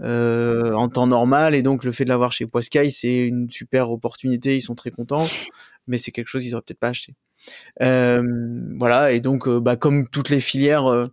en 0.00 0.88
temps 0.88 1.06
normal. 1.06 1.54
Et 1.54 1.62
donc 1.62 1.84
le 1.84 1.92
fait 1.92 2.04
de 2.04 2.10
l'avoir 2.10 2.32
chez 2.32 2.46
Poiscaille 2.46 2.90
c'est 2.90 3.26
une 3.26 3.48
super 3.50 3.90
opportunité. 3.90 4.56
Ils 4.56 4.62
sont 4.62 4.74
très 4.74 4.90
contents. 4.90 5.26
Mais 5.86 5.98
c'est 5.98 6.12
quelque 6.12 6.28
chose 6.28 6.42
qu'ils 6.42 6.54
auraient 6.54 6.62
peut-être 6.62 6.80
pas 6.80 6.88
acheté. 6.88 7.14
Euh, 7.82 8.22
voilà, 8.78 9.12
et 9.12 9.20
donc, 9.20 9.46
euh, 9.48 9.60
bah, 9.60 9.76
comme 9.76 10.08
toutes 10.08 10.30
les 10.30 10.40
filières, 10.40 10.86
euh, 10.86 11.06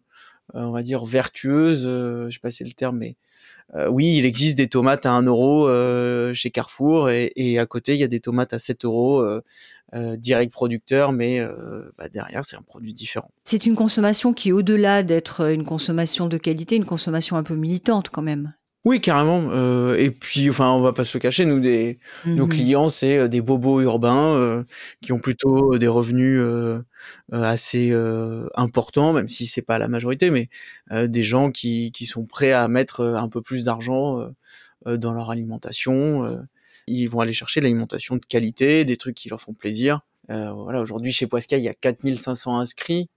on 0.53 0.71
va 0.71 0.81
dire 0.83 1.05
vertueuses, 1.05 1.83
je 1.83 2.29
sais 2.31 2.39
pas 2.39 2.51
si 2.51 2.57
c'est 2.57 2.63
le 2.63 2.73
terme, 2.73 2.97
mais 2.97 3.15
oui, 3.89 4.17
il 4.17 4.25
existe 4.25 4.57
des 4.57 4.67
tomates 4.67 5.05
à 5.05 5.11
1 5.11 5.23
euro 5.23 5.67
chez 6.33 6.51
Carrefour 6.51 7.09
et, 7.09 7.57
à 7.57 7.65
côté, 7.65 7.93
il 7.93 7.99
y 7.99 8.03
a 8.03 8.07
des 8.07 8.19
tomates 8.19 8.53
à 8.53 8.59
7 8.59 8.85
euros 8.85 9.25
direct 9.93 10.51
producteur, 10.51 11.11
mais 11.11 11.45
bah, 11.97 12.09
derrière, 12.09 12.43
c'est 12.43 12.57
un 12.57 12.61
produit 12.61 12.93
différent. 12.93 13.31
C'est 13.43 13.65
une 13.65 13.75
consommation 13.75 14.33
qui, 14.33 14.51
au-delà 14.51 15.03
d'être 15.03 15.51
une 15.51 15.63
consommation 15.63 16.27
de 16.27 16.37
qualité, 16.37 16.75
une 16.75 16.85
consommation 16.85 17.37
un 17.37 17.43
peu 17.43 17.55
militante 17.55 18.09
quand 18.09 18.21
même. 18.21 18.53
Oui, 18.83 18.99
carrément. 18.99 19.49
Euh, 19.51 19.95
et 19.95 20.09
puis, 20.09 20.49
enfin, 20.49 20.71
on 20.71 20.81
va 20.81 20.91
pas 20.91 21.03
se 21.03 21.15
le 21.15 21.21
cacher, 21.21 21.45
nous, 21.45 21.59
des, 21.59 21.99
nos 22.25 22.47
mmh 22.47 22.49
clients, 22.49 22.89
c'est 22.89 23.17
euh, 23.17 23.27
des 23.27 23.41
bobos 23.41 23.81
urbains 23.81 24.35
euh, 24.35 24.63
qui 25.01 25.13
ont 25.13 25.19
plutôt 25.19 25.77
des 25.77 25.87
revenus 25.87 26.39
euh, 26.39 26.81
assez 27.31 27.93
importants, 28.55 29.13
même 29.13 29.27
si 29.27 29.45
c'est 29.45 29.61
pas 29.61 29.77
la 29.77 29.87
majorité, 29.87 30.31
mais 30.31 30.49
des 30.91 31.23
gens 31.23 31.51
qui, 31.51 31.91
qui 31.91 32.05
sont 32.05 32.25
prêts 32.25 32.51
à 32.53 32.67
mettre 32.67 33.01
un 33.01 33.29
peu 33.29 33.41
plus 33.41 33.65
d'argent 33.65 34.29
dans 34.85 35.13
leur 35.13 35.29
alimentation. 35.29 36.43
ils 36.87 37.07
vont 37.07 37.19
aller 37.21 37.33
chercher 37.33 37.59
de 37.59 37.65
l'alimentation 37.65 38.15
de 38.15 38.25
qualité, 38.25 38.85
des 38.85 38.97
trucs 38.97 39.15
qui 39.15 39.29
leur 39.29 39.41
font 39.41 39.53
plaisir. 39.53 40.01
voilà, 40.27 40.81
aujourd'hui, 40.81 41.11
chez 41.11 41.27
Poisca, 41.27 41.57
il 41.57 41.63
y 41.63 41.69
a 41.69 41.73
4500 41.73 42.59
inscrits. 42.59 43.09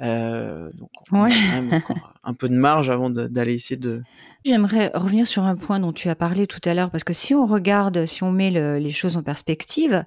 donc, 0.00 0.90
on 1.12 1.22
a 1.22 1.28
quand 1.28 1.62
même 1.62 1.72
encore 1.72 2.14
un 2.22 2.34
peu 2.34 2.48
de 2.48 2.56
marge 2.56 2.90
avant 2.90 3.10
d'aller 3.10 3.54
essayer 3.54 3.78
de 3.78 4.02
J'aimerais 4.44 4.92
revenir 4.94 5.26
sur 5.26 5.42
un 5.42 5.56
point 5.56 5.80
dont 5.80 5.92
tu 5.92 6.08
as 6.08 6.14
parlé 6.14 6.46
tout 6.46 6.60
à 6.64 6.72
l'heure, 6.72 6.92
parce 6.92 7.02
que 7.02 7.12
si 7.12 7.34
on 7.34 7.44
regarde, 7.44 8.06
si 8.06 8.22
on 8.22 8.30
met 8.30 8.50
les 8.78 8.90
choses 8.90 9.16
en 9.16 9.24
perspective, 9.24 10.04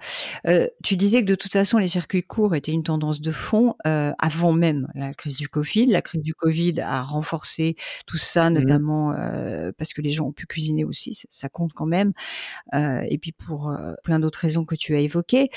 euh, 0.48 0.68
tu 0.84 0.96
disais 0.96 1.22
que 1.22 1.28
de 1.28 1.36
toute 1.36 1.52
façon, 1.52 1.78
les 1.78 1.90
circuits 1.90 2.24
courts 2.24 2.56
étaient 2.56 2.72
une 2.72 2.84
tendance 2.84 3.20
de 3.20 3.32
fond 3.32 3.76
euh, 3.86 4.14
avant 4.20 4.54
même 4.54 4.88
la 4.96 5.14
crise 5.14 5.36
du 5.36 5.50
Covid. 5.50 5.88
La 5.88 6.02
crise 6.02 6.22
du 6.22 6.34
Covid 6.34 6.80
a 6.80 7.02
renforcé 7.02 7.76
tout 8.08 8.18
ça, 8.18 8.50
mmh 8.50 8.54
notamment 8.54 9.12
euh, 9.12 9.74
parce 9.78 9.92
que 9.92 10.02
les 10.02 10.12
gens 10.12 10.28
ont 10.28 10.32
pu 10.32 10.46
cuisiner 10.46 10.86
aussi, 10.86 11.26
ça, 11.30 11.50
compte 11.50 11.74
quand 11.74 11.86
même, 11.86 12.14
et 12.74 13.18
puis 13.18 13.34
pour 13.34 13.76
plein 14.04 14.20
d'autres 14.20 14.40
raisons 14.40 14.64
que 14.64 14.76
tu 14.76 14.96
as 14.96 15.00
évoquées. 15.00 15.50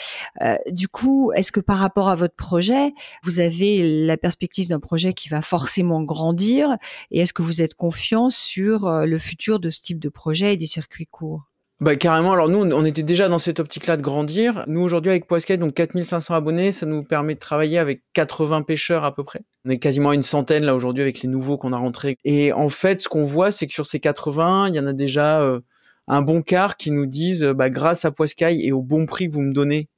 Du 0.70 0.88
coup, 0.88 1.32
est-ce 1.32 1.52
que 1.52 1.60
par 1.60 1.78
rapport 1.78 2.08
à 2.08 2.16
votre 2.16 2.34
projet, 2.34 2.92
vous 3.22 3.38
avez 3.38 4.04
la 4.04 4.16
perspective 4.16 4.68
d'un 4.68 4.80
projet 4.80 5.12
qui 5.12 5.28
va 5.28 5.42
forcément 5.42 6.02
grandir, 6.02 6.76
et 7.10 7.20
est-ce 7.20 7.32
que 7.32 7.42
vous 7.42 7.62
êtes 7.62 7.74
confiant 7.74 8.30
sur 8.30 8.73
euh, 8.82 9.06
le 9.06 9.18
futur 9.18 9.60
de 9.60 9.70
ce 9.70 9.80
type 9.80 10.00
de 10.00 10.08
projet 10.08 10.54
et 10.54 10.56
des 10.56 10.66
circuits 10.66 11.06
courts? 11.06 11.44
Bah 11.80 11.96
carrément, 11.96 12.32
alors 12.32 12.48
nous 12.48 12.58
on 12.58 12.84
était 12.84 13.02
déjà 13.02 13.28
dans 13.28 13.38
cette 13.38 13.58
optique-là 13.58 13.96
de 13.96 14.02
grandir. 14.02 14.64
Nous 14.68 14.80
aujourd'hui 14.80 15.10
avec 15.10 15.26
Poisquet, 15.26 15.58
donc 15.58 15.74
4500 15.74 16.34
abonnés, 16.34 16.70
ça 16.70 16.86
nous 16.86 17.02
permet 17.02 17.34
de 17.34 17.40
travailler 17.40 17.78
avec 17.78 18.02
80 18.12 18.62
pêcheurs 18.62 19.04
à 19.04 19.14
peu 19.14 19.24
près. 19.24 19.40
On 19.64 19.70
est 19.70 19.78
quasiment 19.78 20.12
une 20.12 20.22
centaine 20.22 20.64
là 20.64 20.74
aujourd'hui 20.76 21.02
avec 21.02 21.20
les 21.22 21.28
nouveaux 21.28 21.58
qu'on 21.58 21.72
a 21.72 21.76
rentrés. 21.76 22.16
Et 22.24 22.52
en 22.52 22.68
fait 22.68 23.00
ce 23.00 23.08
qu'on 23.08 23.24
voit 23.24 23.50
c'est 23.50 23.66
que 23.66 23.72
sur 23.72 23.86
ces 23.86 23.98
80, 23.98 24.68
il 24.68 24.76
y 24.76 24.80
en 24.80 24.86
a 24.86 24.92
déjà 24.92 25.42
euh, 25.42 25.60
un 26.06 26.22
bon 26.22 26.42
quart 26.42 26.76
qui 26.76 26.92
nous 26.92 27.06
disent 27.06 27.42
bah, 27.42 27.70
grâce 27.70 28.04
à 28.04 28.12
Poiscaille 28.12 28.64
et 28.64 28.70
au 28.70 28.80
bon 28.80 29.04
prix 29.04 29.28
que 29.28 29.34
vous 29.34 29.42
me 29.42 29.52
donnez 29.52 29.88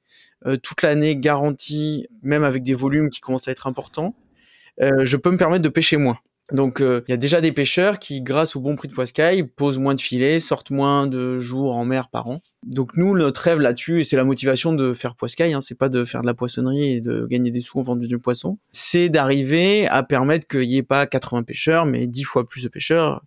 euh, 0.47 0.57
toute 0.57 0.81
l'année 0.81 1.15
garantie, 1.15 2.07
même 2.23 2.43
avec 2.43 2.63
des 2.63 2.73
volumes 2.73 3.11
qui 3.11 3.21
commencent 3.21 3.47
à 3.47 3.51
être 3.51 3.67
importants, 3.67 4.15
je 4.79 5.17
peux 5.17 5.31
me 5.31 5.37
permettre 5.37 5.63
de 5.63 5.69
pêcher 5.69 5.97
moins. 5.97 6.19
Donc 6.53 6.79
euh, 6.79 7.03
il 7.07 7.11
y 7.11 7.13
a 7.13 7.17
déjà 7.17 7.41
des 7.41 7.51
pêcheurs 7.51 7.99
qui, 7.99 8.21
grâce 8.21 8.55
au 8.55 8.61
bon 8.61 8.77
prix 8.77 8.87
de 8.87 8.93
poiscaille, 8.93 9.43
posent 9.43 9.79
moins 9.79 9.95
de 9.95 9.99
filets, 9.99 10.39
sortent 10.39 10.71
moins 10.71 11.05
de 11.05 11.39
jours 11.39 11.75
en 11.75 11.83
mer 11.83 12.07
par 12.07 12.29
an. 12.29 12.41
Donc 12.63 12.95
nous, 12.95 13.17
notre 13.17 13.41
rêve 13.41 13.59
là-dessus, 13.59 14.01
et 14.01 14.03
c'est 14.05 14.15
la 14.15 14.23
motivation 14.23 14.71
de 14.71 14.93
faire 14.93 15.15
poiscaille, 15.15 15.53
hein, 15.53 15.61
c'est 15.61 15.77
pas 15.77 15.89
de 15.89 16.05
faire 16.05 16.21
de 16.21 16.25
la 16.25 16.33
poissonnerie 16.33 16.95
et 16.95 17.01
de 17.01 17.27
gagner 17.29 17.51
des 17.51 17.59
sous 17.59 17.79
en 17.79 17.81
vendant 17.81 18.05
du 18.05 18.17
poisson, 18.17 18.57
c'est 18.71 19.09
d'arriver 19.09 19.87
à 19.87 20.03
permettre 20.03 20.47
qu'il 20.47 20.67
n'y 20.67 20.77
ait 20.77 20.83
pas 20.83 21.05
80 21.05 21.43
pêcheurs, 21.43 21.85
mais 21.85 22.07
10 22.07 22.23
fois 22.23 22.47
plus 22.47 22.63
de 22.63 22.69
pêcheurs. 22.69 23.23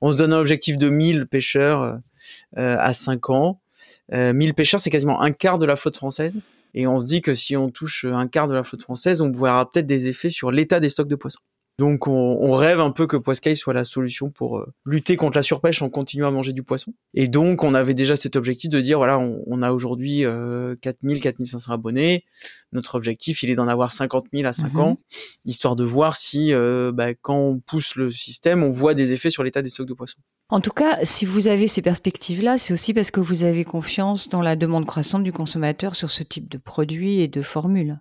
On 0.00 0.12
se 0.12 0.18
donne 0.18 0.32
un 0.32 0.38
objectif 0.38 0.78
de 0.78 0.88
1000 0.88 1.26
pêcheurs 1.26 1.98
euh, 2.56 2.76
à 2.78 2.94
5 2.94 3.30
ans. 3.30 3.60
Euh, 4.12 4.32
1000 4.32 4.54
pêcheurs, 4.54 4.78
c'est 4.78 4.90
quasiment 4.90 5.20
un 5.20 5.32
quart 5.32 5.58
de 5.58 5.66
la 5.66 5.74
flotte 5.74 5.96
française. 5.96 6.40
Et 6.74 6.86
on 6.86 7.00
se 7.00 7.06
dit 7.06 7.20
que 7.20 7.34
si 7.34 7.56
on 7.56 7.68
touche 7.68 8.04
un 8.04 8.28
quart 8.28 8.46
de 8.46 8.54
la 8.54 8.62
flotte 8.62 8.82
française, 8.82 9.20
on 9.22 9.32
verra 9.32 9.70
peut-être 9.70 9.86
des 9.86 10.08
effets 10.08 10.28
sur 10.28 10.52
l'état 10.52 10.78
des 10.78 10.88
stocks 10.88 11.08
de 11.08 11.16
poissons. 11.16 11.40
Donc 11.80 12.08
on, 12.08 12.52
rêve 12.52 12.78
un 12.78 12.90
peu 12.90 13.06
que 13.06 13.16
Poiscaille 13.16 13.56
soit 13.56 13.72
la 13.72 13.84
solution 13.84 14.28
pour 14.28 14.58
euh, 14.58 14.70
lutter 14.84 15.16
contre 15.16 15.38
la 15.38 15.42
surpêche 15.42 15.80
en 15.80 15.88
continuant 15.88 16.28
à 16.28 16.30
manger 16.30 16.52
du 16.52 16.62
poisson. 16.62 16.92
Et 17.14 17.26
donc 17.26 17.64
on 17.64 17.72
avait 17.72 17.94
déjà 17.94 18.16
cet 18.16 18.36
objectif 18.36 18.68
de 18.68 18.82
dire 18.82 18.98
voilà 18.98 19.18
on, 19.18 19.62
a 19.62 19.72
aujourd'hui 19.72 20.26
euh, 20.26 20.76
4000 20.82 21.22
4500 21.22 21.72
abonnés. 21.72 22.26
Notre 22.72 22.96
objectif 22.96 23.42
il 23.42 23.48
est 23.48 23.54
d'en 23.54 23.66
avoir 23.66 23.92
50 23.92 24.26
000 24.30 24.46
à 24.46 24.52
5 24.52 24.74
mhm. 24.74 24.78
ans, 24.78 24.98
histoire 25.46 25.74
de 25.74 25.82
voir 25.82 26.18
si 26.18 26.52
euh, 26.52 26.92
bah, 26.92 27.14
quand 27.14 27.38
on 27.38 27.60
pousse 27.60 27.96
le 27.96 28.10
système 28.10 28.62
on 28.62 28.68
voit 28.68 28.92
des 28.92 29.14
effets 29.14 29.30
sur 29.30 29.42
l'état 29.42 29.62
des 29.62 29.70
stocks 29.70 29.88
de 29.88 29.94
poissons. 29.94 30.20
En 30.50 30.60
tout 30.60 30.72
cas, 30.72 31.02
si 31.02 31.24
vous 31.24 31.48
avez 31.48 31.66
ces 31.66 31.80
perspectives-là, 31.80 32.58
c'est 32.58 32.74
aussi 32.74 32.92
parce 32.92 33.10
que 33.10 33.20
vous 33.20 33.44
avez 33.44 33.64
confiance 33.64 34.28
dans 34.28 34.42
la 34.42 34.54
demande 34.54 34.84
croissante 34.84 35.24
du 35.24 35.32
consommateur 35.32 35.94
sur 35.94 36.10
ce 36.10 36.24
type 36.24 36.50
de 36.50 36.58
produits 36.58 37.22
et 37.22 37.28
de 37.28 37.40
formules. 37.40 38.00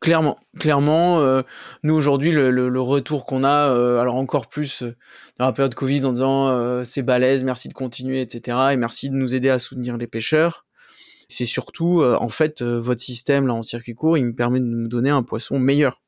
Clairement, 0.00 0.38
clairement, 0.58 1.20
euh, 1.20 1.42
nous 1.82 1.92
aujourd'hui 1.92 2.30
le, 2.30 2.50
le, 2.50 2.80
retour 2.80 3.26
qu'on 3.26 3.44
a, 3.44 3.68
euh, 3.68 4.00
alors 4.00 4.16
encore 4.16 4.48
plus 4.48 4.82
euh, 4.82 4.96
dans 5.38 5.44
la 5.44 5.52
période 5.52 5.74
Covid 5.74 6.06
en 6.06 6.12
disant 6.12 6.84
c'est 6.84 7.02
balèze, 7.02 7.44
merci 7.44 7.68
de 7.68 7.74
continuer, 7.74 8.22
etc. 8.22 8.58
Et 8.72 8.76
merci 8.76 9.10
de 9.10 9.14
nous 9.14 9.34
aider 9.34 9.50
à 9.50 9.58
soutenir 9.58 9.98
les 9.98 10.06
pêcheurs. 10.06 10.64
C'est 11.28 11.44
surtout 11.44 12.02
en 12.02 12.28
fait 12.28 12.62
votre 12.62 13.00
système 13.00 13.46
là 13.46 13.54
en 13.54 13.62
circuit 13.62 13.94
court, 13.94 14.18
il 14.18 14.24
me 14.24 14.34
permet 14.34 14.58
de 14.58 14.64
nous 14.64 14.88
donner 14.88 15.10
un 15.10 15.22
poisson 15.22 15.58
meilleur. 15.58 16.02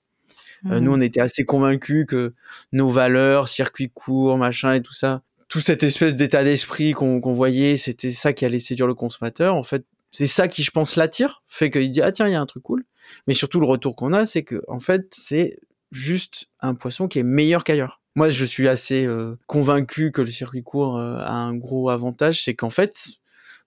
Nous 0.65 0.81
mmh. 0.81 0.89
on 0.89 1.01
était 1.01 1.21
assez 1.21 1.45
convaincus 1.45 2.07
que 2.07 2.35
nos 2.73 2.89
valeurs, 2.89 3.49
circuit 3.49 3.91
court, 3.91 4.37
machin 4.37 4.73
et 4.73 4.81
tout 4.81 4.95
ça, 4.95 5.23
tout 5.49 5.61
cette 5.61 5.83
espèce 5.83 6.17
d'état 6.17 6.45
d'esprit 6.45 6.93
qu'on 6.93 7.21
voyait, 7.33 7.77
c'était 7.77 8.11
ça 8.11 8.33
qui 8.33 8.45
allait 8.45 8.59
séduire 8.59 8.87
le 8.87 8.95
consommateur. 8.95 9.55
En 9.55 9.63
fait, 9.63 9.85
c'est 10.11 10.27
ça 10.27 10.49
qui 10.49 10.63
je 10.63 10.71
pense 10.71 10.97
l'attire, 10.97 11.43
fait 11.47 11.71
qu'il 11.71 11.91
dit 11.91 12.01
ah 12.01 12.11
tiens 12.11 12.27
il 12.27 12.33
y 12.33 12.37
a 12.37 12.41
un 12.41 12.47
truc 12.47 12.63
cool. 12.63 12.85
Mais 13.27 13.35
surtout, 13.35 13.61
le 13.61 13.67
retour 13.67 13.97
qu'on 13.97 14.13
a, 14.13 14.27
c'est 14.27 14.43
que, 14.43 14.63
en 14.69 14.81
fait, 14.81 15.07
c'est 15.13 15.59
juste 15.93 16.47
un 16.61 16.75
poisson 16.75 17.09
qui 17.09 17.19
est 17.19 17.25
meilleur 17.25 17.65
qu'ailleurs. 17.65 18.01
Moi, 18.15 18.29
je 18.29 18.45
suis 18.45 18.69
assez 18.69 19.07
euh, 19.07 19.37
convaincu 19.47 20.13
que 20.13 20.21
le 20.21 20.31
circuit 20.31 20.63
court 20.63 20.99
euh, 20.99 21.19
a 21.19 21.33
un 21.33 21.55
gros 21.55 21.89
avantage, 21.89 22.43
c'est 22.43 22.55
qu'en 22.55 22.71
fait, 22.71 22.95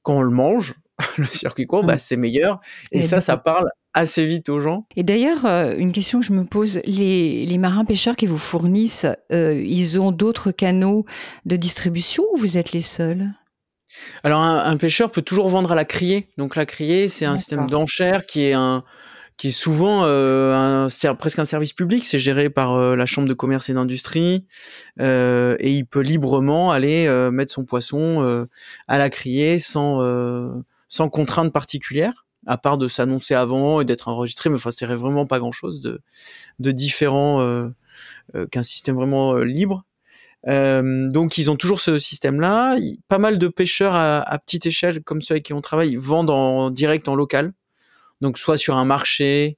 quand 0.03 0.17
on 0.17 0.21
le 0.21 0.31
mange, 0.31 0.75
le 1.17 1.25
circuit 1.25 1.65
court, 1.65 1.83
bah, 1.83 1.97
c'est 1.97 2.17
meilleur. 2.17 2.59
Et, 2.91 3.01
ça, 3.01 3.21
ça 3.21 3.37
parle 3.37 3.69
assez 3.93 4.25
vite 4.25 4.49
aux 4.49 4.59
gens. 4.59 4.85
Et 4.95 5.03
d'ailleurs, 5.03 5.45
euh, 5.45 5.75
une 5.77 5.91
question 5.91 6.19
que 6.19 6.25
je 6.25 6.33
me 6.33 6.45
pose, 6.45 6.79
les, 6.85 7.45
les 7.45 7.57
marins 7.57 7.85
pêcheurs 7.85 8.15
qui 8.15 8.27
vous 8.27 8.37
fournissent, 8.37 9.07
ils 9.31 9.99
ont 9.99 10.11
d'autres 10.11 10.51
canaux 10.51 11.05
de 11.45 11.55
distribution 11.55 12.23
ou 12.33 12.37
vous 12.37 12.57
êtes 12.57 12.71
les 12.71 12.81
seuls? 12.81 13.29
Alors 14.23 14.41
un, 14.41 14.75
pêcheur 14.75 15.09
peut 15.09 15.21
toujours 15.21 15.47
vendre 15.47 15.71
à 15.71 15.75
la 15.75 15.85
criée. 15.85 16.27
Donc 16.37 16.57
la 16.57 16.65
criée, 16.65 17.07
c'est 17.07 17.25
un 17.25 17.37
système 17.37 17.67
d'enchères 17.67 18.25
qui 18.25 18.43
est 18.43 18.53
un, 18.53 18.83
qui 19.37 19.49
est 19.49 19.51
souvent 19.51 20.03
euh, 20.05 20.87
un, 20.87 21.15
presque 21.15 21.39
un 21.39 21.45
service 21.45 21.73
public. 21.73 22.05
C'est 22.05 22.19
géré 22.19 22.49
par 22.49 22.75
euh, 22.75 22.95
la 22.95 23.05
chambre 23.05 23.27
de 23.27 23.33
commerce 23.33 23.69
et 23.69 23.73
d'industrie 23.73 24.45
euh, 25.01 25.57
et 25.59 25.71
il 25.71 25.85
peut 25.85 26.01
librement 26.01 26.71
aller 26.71 27.07
euh, 27.07 27.31
mettre 27.31 27.51
son 27.51 27.65
poisson 27.65 28.23
euh, 28.23 28.45
à 28.87 28.97
la 28.97 29.09
criée 29.09 29.59
sans 29.59 29.95
sans 30.87 31.09
contrainte 31.09 31.51
particulière, 31.51 32.25
à 32.45 32.57
part 32.57 32.77
de 32.77 32.87
s'annoncer 32.87 33.33
avant 33.33 33.81
et 33.81 33.85
d'être 33.85 34.07
enregistré. 34.07 34.49
Mais 34.49 34.57
enfin, 34.57 34.71
c'est 34.71 34.85
vraiment 34.85 35.25
pas 35.25 35.39
grand 35.39 35.51
chose 35.51 35.81
de 35.81 36.01
de 36.59 36.71
différent 36.71 37.71
qu'un 38.51 38.63
système 38.63 38.95
vraiment 38.95 39.35
libre. 39.35 39.83
donc 40.45 41.37
ils 41.37 41.51
ont 41.51 41.55
toujours 41.57 41.79
ce 41.79 41.97
système-là. 41.97 42.77
Pas 43.09 43.17
mal 43.17 43.37
de 43.37 43.47
pêcheurs 43.49 43.95
à, 43.95 44.19
à, 44.21 44.37
petite 44.39 44.65
échelle, 44.67 45.03
comme 45.03 45.21
ceux 45.21 45.33
avec 45.33 45.45
qui 45.45 45.53
on 45.53 45.61
travaille, 45.61 45.95
vendent 45.97 46.29
en 46.29 46.69
direct 46.69 47.07
en 47.09 47.15
local. 47.15 47.51
Donc 48.21 48.37
soit 48.37 48.57
sur 48.57 48.77
un 48.77 48.85
marché, 48.85 49.57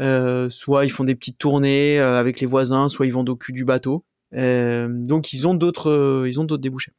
euh, 0.00 0.48
soit 0.50 0.84
ils 0.84 0.90
font 0.90 1.04
des 1.04 1.14
petites 1.14 1.38
tournées 1.38 1.98
euh, 1.98 2.18
avec 2.18 2.40
les 2.40 2.46
voisins, 2.46 2.88
soit 2.88 3.06
ils 3.06 3.12
vendent 3.12 3.28
au 3.28 3.36
cul 3.36 3.52
du 3.52 3.64
bateau. 3.64 4.04
Euh, 4.34 4.88
donc 4.90 5.32
ils 5.32 5.46
ont 5.46 5.54
d'autres, 5.54 6.24
ils 6.26 6.40
ont 6.40 6.44
d'autres 6.44 6.62
débouchés. 6.62 6.92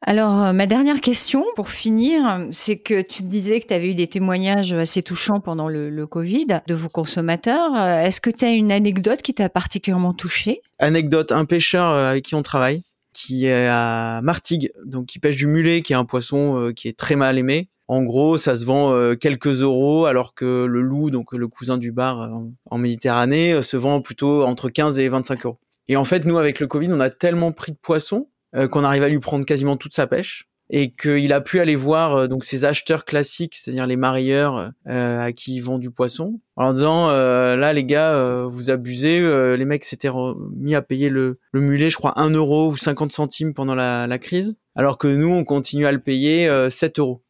Alors, 0.00 0.52
ma 0.52 0.66
dernière 0.66 1.00
question 1.00 1.44
pour 1.56 1.70
finir, 1.70 2.46
c'est 2.52 2.78
que 2.78 3.02
tu 3.02 3.24
me 3.24 3.28
disais 3.28 3.58
que 3.58 3.66
tu 3.66 3.74
avais 3.74 3.90
eu 3.90 3.94
des 3.96 4.06
témoignages 4.06 4.72
assez 4.72 5.02
touchants 5.02 5.40
pendant 5.40 5.68
le, 5.68 5.90
le 5.90 6.06
Covid 6.06 6.46
de 6.68 6.74
vos 6.74 6.88
consommateurs. 6.88 7.76
Est-ce 7.76 8.20
que 8.20 8.30
tu 8.30 8.44
as 8.44 8.52
une 8.52 8.70
anecdote 8.70 9.22
qui 9.22 9.34
t'a 9.34 9.48
particulièrement 9.48 10.12
touché? 10.12 10.60
Anecdote, 10.78 11.32
un 11.32 11.44
pêcheur 11.44 11.92
avec 11.92 12.26
qui 12.26 12.36
on 12.36 12.42
travaille, 12.42 12.82
qui 13.12 13.46
est 13.46 13.66
à 13.66 14.20
Martigues, 14.22 14.70
donc 14.84 15.06
qui 15.06 15.18
pêche 15.18 15.36
du 15.36 15.48
mulet, 15.48 15.82
qui 15.82 15.94
est 15.94 15.96
un 15.96 16.04
poisson 16.04 16.72
qui 16.76 16.86
est 16.86 16.96
très 16.96 17.16
mal 17.16 17.36
aimé, 17.36 17.68
en 17.88 18.02
gros, 18.02 18.36
ça 18.36 18.54
se 18.54 18.66
vend 18.66 18.92
euh, 18.92 19.14
quelques 19.14 19.62
euros, 19.62 20.04
alors 20.04 20.34
que 20.34 20.66
le 20.66 20.82
loup, 20.82 21.10
donc 21.10 21.32
le 21.32 21.48
cousin 21.48 21.78
du 21.78 21.90
bar 21.90 22.20
euh, 22.20 22.28
en, 22.66 22.78
Méditerranée, 22.78 23.54
euh, 23.54 23.62
se 23.62 23.78
vend 23.78 24.02
plutôt 24.02 24.44
entre 24.44 24.68
15 24.68 24.98
et 24.98 25.08
25 25.08 25.46
euros. 25.46 25.58
Et 25.88 25.96
en 25.96 26.04
fait, 26.04 26.26
nous, 26.26 26.36
avec 26.36 26.60
le 26.60 26.66
Covid, 26.66 26.92
on 26.92 27.00
a 27.00 27.08
tellement 27.08 27.50
pris 27.50 27.72
de 27.72 27.78
poissons 27.78 28.28
qu'on 28.70 28.82
arrive 28.82 29.02
à 29.02 29.08
lui 29.10 29.18
prendre 29.18 29.44
quasiment 29.44 29.76
toute 29.76 29.92
sa 29.92 30.06
pêche 30.06 30.48
et 30.70 30.94
qu'il 30.94 31.34
a 31.34 31.42
pu 31.42 31.60
aller 31.60 31.76
voir 31.76 32.28
donc 32.28 32.44
ses 32.44 32.64
acheteurs 32.64 33.04
classiques, 33.04 33.54
c'est-à-dire 33.54 33.86
les 33.86 33.96
marieurs 33.96 34.72
à 34.86 35.32
qui 35.32 35.56
ils 35.56 35.78
du 35.78 35.90
poisson, 35.90 36.40
en 36.56 36.72
disant 36.72 37.10
là 37.10 37.72
les 37.74 37.84
gars, 37.84 38.46
vous 38.46 38.70
abusez, 38.70 39.20
les 39.54 39.64
mecs 39.66 39.84
s'étaient 39.84 40.08
mis 40.56 40.74
à 40.74 40.80
payer 40.80 41.10
le, 41.10 41.38
mulet, 41.52 41.90
je 41.90 41.96
crois 41.96 42.18
1 42.18 42.30
euro 42.30 42.68
ou 42.68 42.76
50 42.76 43.12
centimes 43.12 43.52
pendant 43.52 43.74
la, 43.74 44.06
la, 44.06 44.18
crise, 44.18 44.56
alors 44.74 44.96
que 44.96 45.08
nous 45.08 45.30
on 45.30 45.44
continue 45.44 45.86
à 45.86 45.92
le 45.92 46.00
payer 46.00 46.50
7 46.70 47.00
euros 47.00 47.22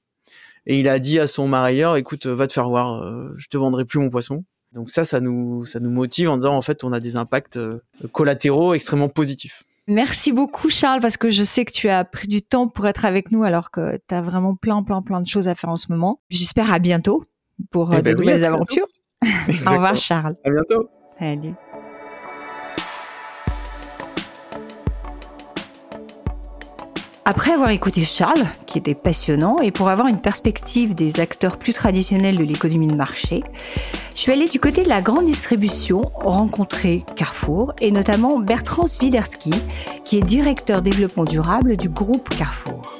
et 0.68 0.78
il 0.78 0.88
a 0.88 1.00
dit 1.00 1.18
à 1.18 1.26
son 1.26 1.48
marailleur 1.48 1.96
écoute 1.96 2.26
va 2.26 2.46
te 2.46 2.52
faire 2.52 2.68
voir 2.68 3.02
euh, 3.02 3.32
je 3.36 3.48
te 3.48 3.56
vendrai 3.56 3.84
plus 3.84 3.98
mon 3.98 4.10
poisson 4.10 4.44
donc 4.72 4.90
ça 4.90 5.04
ça 5.04 5.20
nous 5.20 5.64
ça 5.64 5.80
nous 5.80 5.90
motive 5.90 6.30
en 6.30 6.36
disant 6.36 6.54
en 6.54 6.62
fait 6.62 6.84
on 6.84 6.92
a 6.92 7.00
des 7.00 7.16
impacts 7.16 7.56
euh, 7.56 7.80
collatéraux 8.12 8.74
extrêmement 8.74 9.08
positifs 9.08 9.64
Merci 9.90 10.32
beaucoup 10.32 10.68
Charles 10.68 11.00
parce 11.00 11.16
que 11.16 11.30
je 11.30 11.42
sais 11.42 11.64
que 11.64 11.72
tu 11.72 11.88
as 11.88 12.04
pris 12.04 12.28
du 12.28 12.42
temps 12.42 12.68
pour 12.68 12.86
être 12.86 13.06
avec 13.06 13.32
nous 13.32 13.42
alors 13.42 13.70
que 13.70 13.98
tu 14.06 14.14
as 14.14 14.20
vraiment 14.20 14.54
plein 14.54 14.82
plein 14.82 15.00
plein 15.00 15.22
de 15.22 15.26
choses 15.26 15.48
à 15.48 15.54
faire 15.54 15.70
en 15.70 15.78
ce 15.78 15.90
moment. 15.90 16.20
J'espère 16.28 16.70
à 16.70 16.78
bientôt 16.78 17.24
pour 17.70 17.94
eh 17.94 17.96
euh, 17.96 17.98
de 18.00 18.02
ben 18.02 18.18
nouvelles 18.18 18.44
aventures. 18.44 18.86
Au 19.66 19.70
revoir 19.70 19.96
Charles. 19.96 20.36
À 20.44 20.50
bientôt. 20.50 20.90
Salut. 21.18 21.54
Après 27.30 27.52
avoir 27.52 27.68
écouté 27.68 28.04
Charles, 28.04 28.46
qui 28.64 28.78
était 28.78 28.94
passionnant, 28.94 29.58
et 29.58 29.70
pour 29.70 29.90
avoir 29.90 30.08
une 30.08 30.18
perspective 30.18 30.94
des 30.94 31.20
acteurs 31.20 31.58
plus 31.58 31.74
traditionnels 31.74 32.36
de 32.36 32.42
l'économie 32.42 32.86
de 32.86 32.94
marché, 32.94 33.44
Je 34.14 34.20
suis 34.22 34.32
allée 34.32 34.48
du 34.48 34.58
côté 34.58 34.82
de 34.82 34.88
la 34.88 35.02
grande 35.02 35.26
distribution 35.26 36.10
rencontrer 36.14 37.04
Carrefour 37.16 37.74
et 37.82 37.90
notamment 37.90 38.38
Bertrand 38.38 38.86
Swiderski, 38.86 39.50
qui 40.04 40.16
est 40.16 40.22
directeur 40.22 40.80
développement 40.80 41.24
durable 41.24 41.76
du 41.76 41.90
groupe 41.90 42.30
Carrefour. 42.30 42.98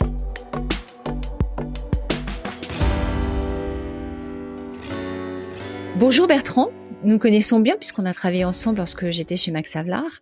Bonjour 5.96 6.26
Bertrand, 6.26 6.68
nous 7.02 7.18
connaissons 7.18 7.60
bien 7.60 7.76
puisqu'on 7.76 8.04
a 8.04 8.12
travaillé 8.12 8.44
ensemble 8.44 8.76
lorsque 8.76 9.08
j'étais 9.08 9.38
chez 9.38 9.52
Max 9.52 9.74
Havelaar. 9.74 10.20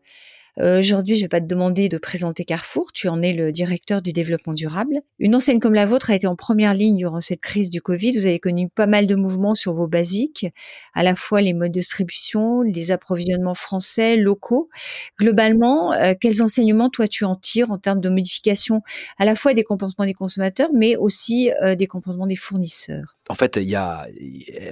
Euh, 0.59 0.79
aujourd'hui, 0.79 1.17
je 1.17 1.23
vais 1.23 1.29
pas 1.29 1.41
te 1.41 1.47
demander 1.47 1.89
de 1.91 1.99
présenter 1.99 2.45
Carrefour. 2.45 2.93
Tu 2.93 3.09
en 3.09 3.21
es 3.21 3.35
le 3.35 3.53
directeur 3.53 4.01
du 4.01 4.13
développement 4.13 4.55
durable. 4.55 5.01
Une 5.19 5.35
enseigne 5.35 5.61
comme 5.61 5.75
la 5.75 5.85
vôtre 5.85 6.11
a 6.11 6.15
été 6.15 6.27
en 6.27 6.37
première 6.37 6.73
ligne 6.73 6.97
durant 6.97 7.21
cette 7.21 7.41
crise 7.41 7.69
du 7.69 7.83
Covid. 7.83 8.13
Vous 8.13 8.25
avez 8.25 8.39
connu 8.39 8.69
pas 8.69 8.87
mal 8.87 9.07
de 9.07 9.15
mouvements 9.15 9.55
sur 9.55 9.75
vos 9.75 9.87
basiques, 9.87 10.47
à 10.95 11.03
la 11.03 11.15
fois 11.15 11.43
les 11.43 11.53
modes 11.53 11.73
de 11.73 11.81
distribution, 11.81 12.63
les 12.63 12.91
approvisionnements 12.91 13.55
français, 13.55 14.17
locaux. 14.17 14.71
Globalement, 15.19 15.93
euh, 15.93 16.15
quels 16.19 16.43
enseignements 16.43 16.89
toi 16.89 17.07
tu 17.07 17.25
en 17.25 17.37
tires 17.37 17.71
en 17.71 17.79
termes 17.79 18.01
de 18.01 18.09
modification 18.09 18.83
à 19.19 19.27
la 19.27 19.35
fois 19.35 19.53
des 19.53 19.63
comportements 19.63 20.07
des 20.07 20.15
consommateurs, 20.15 20.71
mais 20.75 20.97
aussi 20.97 21.51
euh, 21.63 21.75
des 21.75 21.87
comportements 21.87 22.27
des 22.27 22.37
fournisseurs? 22.37 23.16
En 23.29 23.35
fait, 23.35 23.57
il 23.57 23.69
y 23.69 23.75
a, 23.75 24.07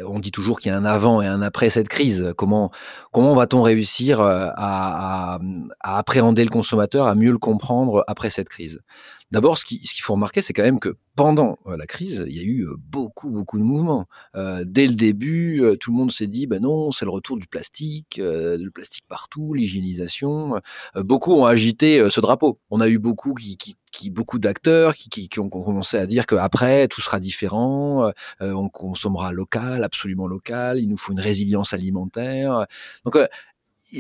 on 0.07 0.21
dit 0.21 0.31
toujours 0.31 0.61
qu'il 0.61 0.71
y 0.71 0.75
a 0.75 0.79
un 0.79 0.85
avant 0.85 1.21
et 1.21 1.27
un 1.27 1.43
après 1.43 1.71
cette 1.71 1.89
crise. 1.89 2.33
Comment, 2.37 2.71
comment 3.13 3.35
va-t-on 3.35 3.63
réussir 3.63 4.21
à, 4.21 4.53
à, 4.57 5.39
à, 5.81 5.99
appréhender 5.99 6.45
le 6.45 6.51
consommateur, 6.51 7.09
à 7.09 7.15
mieux 7.15 7.33
le 7.33 7.39
comprendre 7.39 8.05
après 8.07 8.31
cette 8.31 8.49
crise? 8.49 8.81
D'abord, 9.35 9.59
ce 9.59 9.65
qu'il 9.65 9.81
faut 10.01 10.13
remarquer, 10.13 10.43
c'est 10.43 10.53
quand 10.53 10.63
même 10.63 10.79
que 10.79 10.97
pendant 11.17 11.59
euh, 11.67 11.77
la 11.77 11.87
crise, 11.87 12.25
il 12.29 12.37
y 12.37 12.39
a 12.39 12.45
eu 12.45 12.69
euh, 12.69 12.77
beaucoup, 12.79 13.33
beaucoup 13.33 13.59
de 13.59 13.65
mouvements. 13.65 14.07
Euh, 14.37 14.63
dès 14.65 14.87
le 14.87 14.95
début, 14.95 15.61
tout 15.81 15.91
le 15.91 15.97
monde 15.97 16.13
s'est 16.13 16.29
dit, 16.29 16.47
ben 16.47 16.63
non, 16.63 16.93
c'est 16.93 17.05
le 17.05 17.11
retour 17.11 17.37
du 17.37 17.49
plastique, 17.49 18.21
le 18.21 18.69
plastique 18.71 19.09
partout, 19.09 19.53
l'hygiénisation. 19.53 20.61
beaucoup 20.95 21.33
ont 21.33 21.47
agité 21.47 22.09
ce 22.11 22.21
drapeau. 22.21 22.61
On 22.71 22.81
a 22.81 22.89
eu 22.89 22.99
beaucoup 22.99 23.35
qui, 23.35 23.57
qui, 23.91 24.11
beaucoup 24.11 24.39
d'acteurs 24.39 24.95
qui, 24.95 25.29
qui, 25.29 25.41
ont 25.41 25.49
commencé 25.49 25.97
à 25.97 26.07
dire 26.07 26.27
qu'après, 26.27 26.87
tout 26.87 27.01
sera 27.01 27.19
différent, 27.19 28.13
on 28.41 28.69
consommera 28.69 29.33
local, 29.33 29.83
absolument 29.83 30.29
local, 30.29 30.79
il 30.79 30.89
nous 30.89 30.97
faut 30.97 31.13
une 31.13 31.21
résilience 31.21 31.73
alimentaire. 31.73 32.67
Donc, 33.05 33.19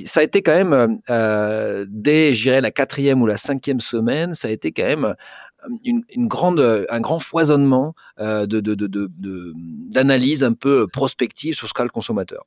ça 0.06 0.20
a 0.20 0.22
été 0.22 0.42
quand 0.42 0.54
même, 0.54 0.72
euh, 0.72 0.88
euh 1.10 1.86
dès, 1.88 2.32
la 2.60 2.70
quatrième 2.70 3.22
ou 3.22 3.26
la 3.26 3.36
cinquième 3.36 3.80
semaine, 3.80 4.34
ça 4.34 4.48
a 4.48 4.50
été 4.50 4.72
quand 4.72 4.84
même 4.84 5.04
euh, 5.04 5.68
une, 5.84 6.28
grande, 6.28 6.86
un 6.88 7.00
grand 7.00 7.18
foisonnement 7.18 7.94
euh, 8.20 8.46
de, 8.46 8.60
d'analyse 9.90 10.44
un 10.44 10.52
peu 10.52 10.86
prospective 10.86 11.54
sur 11.54 11.68
ce 11.68 11.74
qu'a 11.74 11.84
le 11.84 11.90
consommateur. 11.90 12.44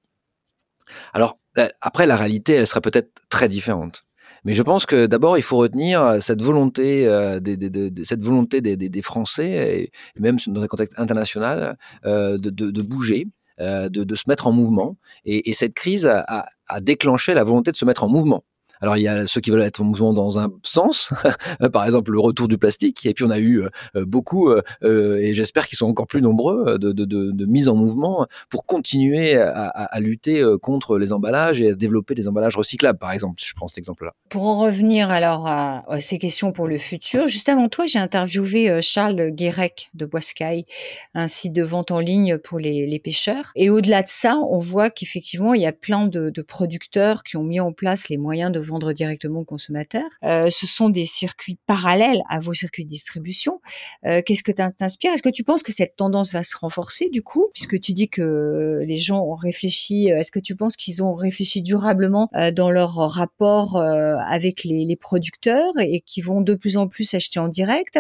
Alors, 1.14 1.38
après, 1.82 2.06
la 2.06 2.16
réalité, 2.16 2.54
elle 2.54 2.68
sera 2.68 2.82
peut-être 2.82 3.10
très 3.30 3.50
différente. 3.50 4.04
Mais 4.46 4.54
je 4.54 4.62
pense 4.62 4.86
que 4.86 5.08
d'abord, 5.08 5.38
il 5.38 5.42
faut 5.42 5.58
retenir 5.58 6.22
cette 6.22 6.42
volonté, 6.42 7.06
des, 7.42 7.58
des, 7.58 8.06
cette 8.06 8.24
volonté 8.24 8.62
des, 8.62 9.02
Français, 9.02 9.92
et 10.16 10.22
même 10.22 10.38
dans 10.48 10.62
un 10.62 10.68
contexte 10.68 10.98
international, 11.00 11.78
euh, 12.06 12.38
de, 12.38 12.82
bouger, 12.82 13.26
euh, 13.26 13.37
de, 13.60 13.88
de, 13.88 14.16
se 14.16 14.24
mettre 14.28 14.48
en 14.48 14.52
mouvement. 14.52 14.98
Et, 15.26 15.50
et 15.50 15.54
cette 15.54 15.74
crise 15.74 16.06
a, 16.08 16.46
déclenché 16.82 17.34
la 17.34 17.44
volonté 17.44 17.72
de 17.72 17.78
se 17.78 17.86
mettre 17.86 18.04
en 18.04 18.10
mouvement. 18.10 18.44
Alors 18.82 18.98
il 18.98 19.04
y 19.04 19.08
a 19.08 19.28
ceux 19.28 19.42
qui 19.42 19.52
veulent 19.52 19.62
être 19.62 19.82
en 19.82 19.86
mouvement 19.86 20.14
dans 20.14 20.40
un 20.40 20.52
sens, 20.64 21.14
par 21.74 21.86
exemple 21.86 22.12
le 22.12 22.20
retour 22.20 22.48
du 22.48 22.58
plastique, 22.58 23.06
et 23.06 23.14
puis 23.14 23.24
on 23.24 23.30
a 23.30 23.40
eu 23.40 23.64
euh, 23.96 24.06
beaucoup, 24.06 24.50
euh, 24.50 24.62
euh, 24.84 25.18
et 25.18 25.34
j'espère 25.34 25.68
qu'ils 25.68 25.78
sont 25.78 25.88
encore 25.88 26.08
plus 26.08 26.22
nombreux, 26.22 26.78
de, 26.78 26.92
de, 26.92 27.06
de, 27.06 27.32
de, 27.32 27.46
mise 27.46 27.70
en 27.70 27.76
mouvement 27.76 28.28
pour 28.50 28.66
continuer 28.66 29.36
à, 29.36 29.68
à, 29.68 30.00
lutter 30.00 30.44
contre 30.62 30.98
les 30.98 31.14
emballages 31.14 31.62
et 31.62 31.72
à 31.72 31.76
développer 31.76 32.14
des 32.16 32.28
emballages 32.28 32.56
recyclables, 32.56 33.00
par 33.00 33.12
exemple. 33.12 33.42
Je 33.44 33.54
prends 33.56 33.68
cet 33.68 33.78
exemple-là. 33.78 34.14
Pour 34.30 34.44
en 34.44 34.60
revenir 34.60 35.10
alors 35.10 35.48
à, 35.48 35.84
ces 36.00 36.20
questions 36.20 36.52
pour 36.52 36.68
le 36.68 36.78
futur, 36.78 37.28
juste 37.28 37.50
avant 37.50 37.70
toi, 37.70 37.86
j'ai 37.86 38.00
interviewé 38.00 38.82
Charles 38.82 39.32
Guérec 39.32 39.90
de 39.94 40.06
Boiscaille, 40.06 40.66
un 41.14 41.28
site 41.28 41.54
de 41.54 41.64
vente 41.64 41.92
en 41.92 42.00
ligne 42.00 42.38
pour 42.38 42.60
les, 42.60 42.86
les 42.86 43.00
pêcheurs. 43.00 43.52
Et 43.56 43.70
au-delà 43.70 44.04
de 44.04 44.08
ça, 44.08 44.38
on 44.38 44.60
voit 44.60 44.90
qu'effectivement, 44.90 45.54
il 45.54 45.62
y 45.62 45.68
a 45.68 45.74
plein 45.74 46.08
de, 46.08 46.30
de 46.30 46.42
producteurs 46.42 47.24
qui 47.24 47.38
ont 47.38 47.44
mis 47.44 47.60
en 47.60 47.72
place 47.72 48.10
les 48.10 48.18
moyens 48.18 48.52
de 48.52 48.60
vendre 48.68 48.94
directement 48.94 49.40
aux 49.40 49.46
consommateurs. 49.46 50.10
Euh, 50.24 50.50
ce 50.50 50.68
sont 50.68 50.90
des 50.90 51.06
circuits 51.06 51.58
parallèles 51.66 52.22
à 52.30 52.40
vos 52.40 52.54
circuits 52.54 52.86
de 52.86 52.90
distribution. 52.90 53.62
Euh, 54.06 54.22
Qu'est-ce 54.26 54.44
que 54.44 54.52
t'inspire? 54.52 55.14
Est-ce 55.14 55.24
que 55.24 55.30
tu 55.30 55.44
penses 55.44 55.64
que 55.64 55.72
cette 55.72 55.96
tendance 55.96 56.34
va 56.34 56.44
se 56.44 56.58
renforcer 56.58 57.10
du 57.10 57.22
coup, 57.22 57.48
puisque 57.54 57.80
tu 57.80 57.94
dis 57.94 58.10
que 58.10 58.84
les 58.86 58.98
gens 58.98 59.22
ont 59.22 59.36
réfléchi 59.36 60.12
euh, 60.12 60.20
Est-ce 60.20 60.32
que 60.32 60.40
tu 60.40 60.56
penses 60.56 60.76
qu'ils 60.76 61.04
ont 61.04 61.14
réfléchi 61.14 61.62
durablement 61.62 62.30
dans 62.54 62.70
leur 62.70 62.96
rapport 62.96 63.78
avec 63.78 64.64
les, 64.64 64.86
les, 64.86 64.96
producteurs 64.96 65.74
et 65.80 66.02
qui 66.02 66.22
vont 66.22 66.42
de 66.42 66.56
plus 66.56 66.78
en 66.78 66.88
plus 66.88 67.14
acheter 67.14 67.40
en 67.40 67.48
direct? 67.48 68.00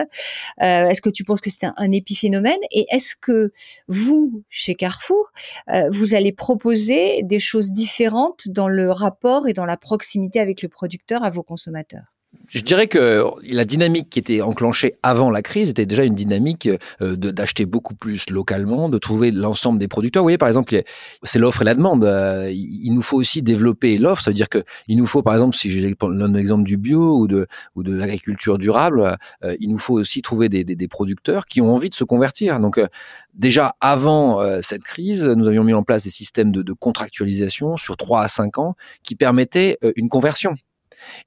Est-ce 0.59 1.01
que 1.01 1.09
tu 1.09 1.23
penses 1.23 1.41
que 1.41 1.49
c'est 1.49 1.63
un, 1.63 1.73
un, 1.77 1.91
épiphénomène? 1.91 2.59
Et 2.71 2.85
est-ce 2.91 3.15
que 3.15 3.51
vous, 3.87 4.43
chez 4.49 4.75
Carrefour, 4.75 5.31
vous 5.91 6.15
allez 6.15 6.31
proposer 6.31 7.21
des 7.23 7.39
choses 7.39 7.71
différentes 7.71 8.49
dans 8.49 8.67
le 8.67 8.91
rapport 8.91 9.47
et 9.47 9.53
dans 9.53 9.65
la 9.65 9.77
proximité 9.77 10.39
avec 10.39 10.56
le 10.61 10.69
producteur 10.69 11.23
à 11.23 11.29
vos 11.29 11.43
consommateurs 11.43 12.16
je 12.47 12.61
dirais 12.61 12.87
que 12.87 13.23
la 13.43 13.65
dynamique 13.65 14.09
qui 14.09 14.19
était 14.19 14.41
enclenchée 14.41 14.95
avant 15.03 15.29
la 15.31 15.41
crise 15.41 15.69
était 15.69 15.85
déjà 15.85 16.05
une 16.05 16.15
dynamique 16.15 16.69
euh, 17.01 17.15
d'acheter 17.15 17.65
beaucoup 17.65 17.93
plus 17.93 18.29
localement, 18.29 18.89
de 18.89 18.97
trouver 18.97 19.31
l'ensemble 19.31 19.79
des 19.79 19.87
producteurs. 19.87 20.23
Vous 20.23 20.25
voyez, 20.25 20.37
par 20.37 20.47
exemple, 20.47 20.81
c'est 21.23 21.39
l'offre 21.39 21.61
et 21.61 21.65
la 21.65 21.75
demande. 21.75 22.05
Euh, 22.05 22.49
il 22.51 22.93
nous 22.93 23.01
faut 23.01 23.17
aussi 23.17 23.41
développer 23.41 23.97
l'offre. 23.97 24.21
Ça 24.21 24.31
veut 24.31 24.35
dire 24.35 24.49
que 24.49 24.63
il 24.87 24.97
nous 24.97 25.05
faut, 25.05 25.21
par 25.21 25.33
exemple, 25.33 25.55
si 25.55 25.69
j'ai 25.69 25.81
l'exemple 25.81 26.63
du 26.63 26.77
bio 26.77 27.19
ou 27.19 27.27
de, 27.27 27.47
l'agriculture 27.75 28.57
durable, 28.57 29.17
euh, 29.43 29.55
il 29.59 29.69
nous 29.69 29.77
faut 29.77 29.95
aussi 29.95 30.21
trouver 30.21 30.47
des, 30.47 30.87
producteurs 30.87 31.45
qui 31.45 31.59
ont 31.59 31.73
envie 31.73 31.89
de 31.89 31.93
se 31.93 32.05
convertir. 32.05 32.61
Donc, 32.61 32.79
déjà 33.33 33.75
avant 33.81 34.41
cette 34.61 34.83
crise, 34.83 35.27
nous 35.27 35.47
avions 35.47 35.65
mis 35.65 35.73
en 35.73 35.83
place 35.83 36.05
des 36.05 36.09
systèmes 36.09 36.53
de, 36.53 36.61
de 36.61 36.71
contractualisation 36.71 37.75
sur 37.75 37.97
3 37.97 38.21
à 38.21 38.27
5 38.29 38.57
ans 38.57 38.75
qui 39.03 39.15
permettaient 39.15 39.77
une 39.97 40.07
conversion. 40.07 40.55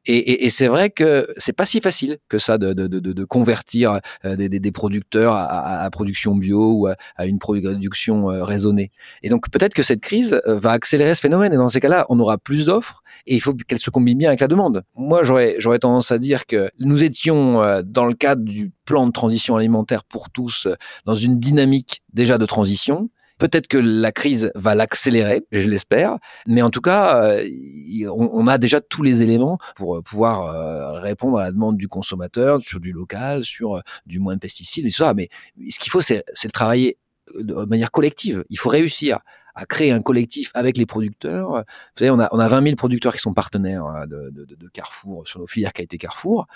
Et, 0.06 0.50
c'est 0.50 0.66
vrai 0.66 0.90
que 0.90 1.28
c'est 1.36 1.52
pas 1.52 1.66
si 1.66 1.80
facile 1.80 2.18
que 2.28 2.38
ça 2.38 2.58
de, 2.58 3.24
convertir 3.24 4.00
euh, 4.24 4.36
des, 4.36 4.72
producteurs 4.72 5.34
à, 5.34 5.88
production 5.90 6.34
bio 6.34 6.72
ou 6.72 6.86
à, 6.86 7.26
une 7.26 7.38
production 7.38 8.30
euh, 8.30 8.44
raisonnée. 8.44 8.90
Et 9.22 9.28
donc 9.28 9.50
peut-être 9.50 9.74
que 9.74 9.82
cette 9.82 10.00
crise 10.00 10.40
euh, 10.46 10.58
va 10.58 10.72
accélérer 10.72 11.14
ce 11.14 11.20
phénomène. 11.20 11.52
Et 11.52 11.56
dans 11.56 11.68
ces 11.68 11.80
cas-là, 11.80 12.06
on 12.08 12.18
aura 12.20 12.38
plus 12.38 12.66
d'offres 12.66 13.02
et 13.26 13.34
il 13.34 13.40
faut 13.40 13.54
qu'elles 13.54 13.78
se 13.78 13.90
combinent 13.90 14.18
bien 14.18 14.28
avec 14.28 14.40
la 14.40 14.48
demande. 14.48 14.82
Moi, 14.96 15.22
j'aurais 15.22 15.78
tendance 15.78 16.10
à 16.12 16.18
dire 16.18 16.46
que 16.46 16.70
nous 16.80 17.04
étions 17.04 17.82
dans 17.84 18.06
le 18.06 18.14
cadre 18.14 18.42
du 18.42 18.72
plan 18.84 19.06
de 19.06 19.12
transition 19.12 19.56
alimentaire 19.56 20.04
pour 20.04 20.30
tous 20.30 20.68
dans 21.04 21.14
une 21.14 21.38
dynamique 21.38 22.02
déjà 22.12 22.38
de 22.38 22.46
transition 22.46 23.10
Peut-être 23.40 23.68
que 23.68 23.78
la 23.78 24.12
crise 24.12 24.52
va 24.54 24.74
l'accélérer, 24.74 25.46
je 25.50 25.66
l'espère, 25.66 26.18
mais 26.46 26.60
en 26.60 26.68
tout 26.68 26.82
cas, 26.82 27.24
euh, 27.24 27.48
on, 28.14 28.46
a 28.46 28.58
déjà 28.58 28.82
tous 28.82 29.02
les 29.02 29.22
éléments 29.22 29.58
pour 29.76 29.96
euh, 29.96 30.02
pouvoir 30.02 30.54
euh, 30.54 31.00
répondre 31.00 31.38
à 31.38 31.44
la 31.44 31.50
demande 31.50 31.78
du 31.78 31.88
consommateur 31.88 32.60
sur 32.60 32.80
du 32.80 32.92
local, 32.92 33.42
sur 33.42 33.82
du 34.04 34.18
moins 34.18 34.34
de 34.34 34.40
pesticides, 34.40 34.84
et 34.84 34.90
ça. 34.90 35.14
Mais 35.14 35.30
ce 35.70 35.78
qu'il 35.78 35.90
faut, 35.90 36.02
c'est 36.02 36.22
le 36.44 36.50
travailler 36.50 36.98
de 37.34 37.54
manière 37.64 37.90
collective. 37.90 38.44
Il 38.50 38.58
faut 38.58 38.68
réussir 38.68 39.20
à 39.54 39.64
créer 39.64 39.90
un 39.90 40.02
collectif 40.02 40.50
avec 40.52 40.76
les 40.76 40.84
producteurs. 40.84 41.50
Vous 41.50 41.64
savez, 41.96 42.10
on 42.10 42.20
a, 42.20 42.28
on 42.32 42.38
a 42.38 42.46
20 42.46 42.62
000 42.62 42.76
producteurs 42.76 43.14
qui 43.14 43.20
sont 43.20 43.32
partenaires 43.32 44.04
de, 44.06 44.30
de, 44.30 44.68
Carrefour 44.68 45.26
sur 45.26 45.40
nos 45.40 45.46
filières 45.46 45.72
qui 45.72 45.80
été 45.80 45.96
Carrefour. 45.96 46.46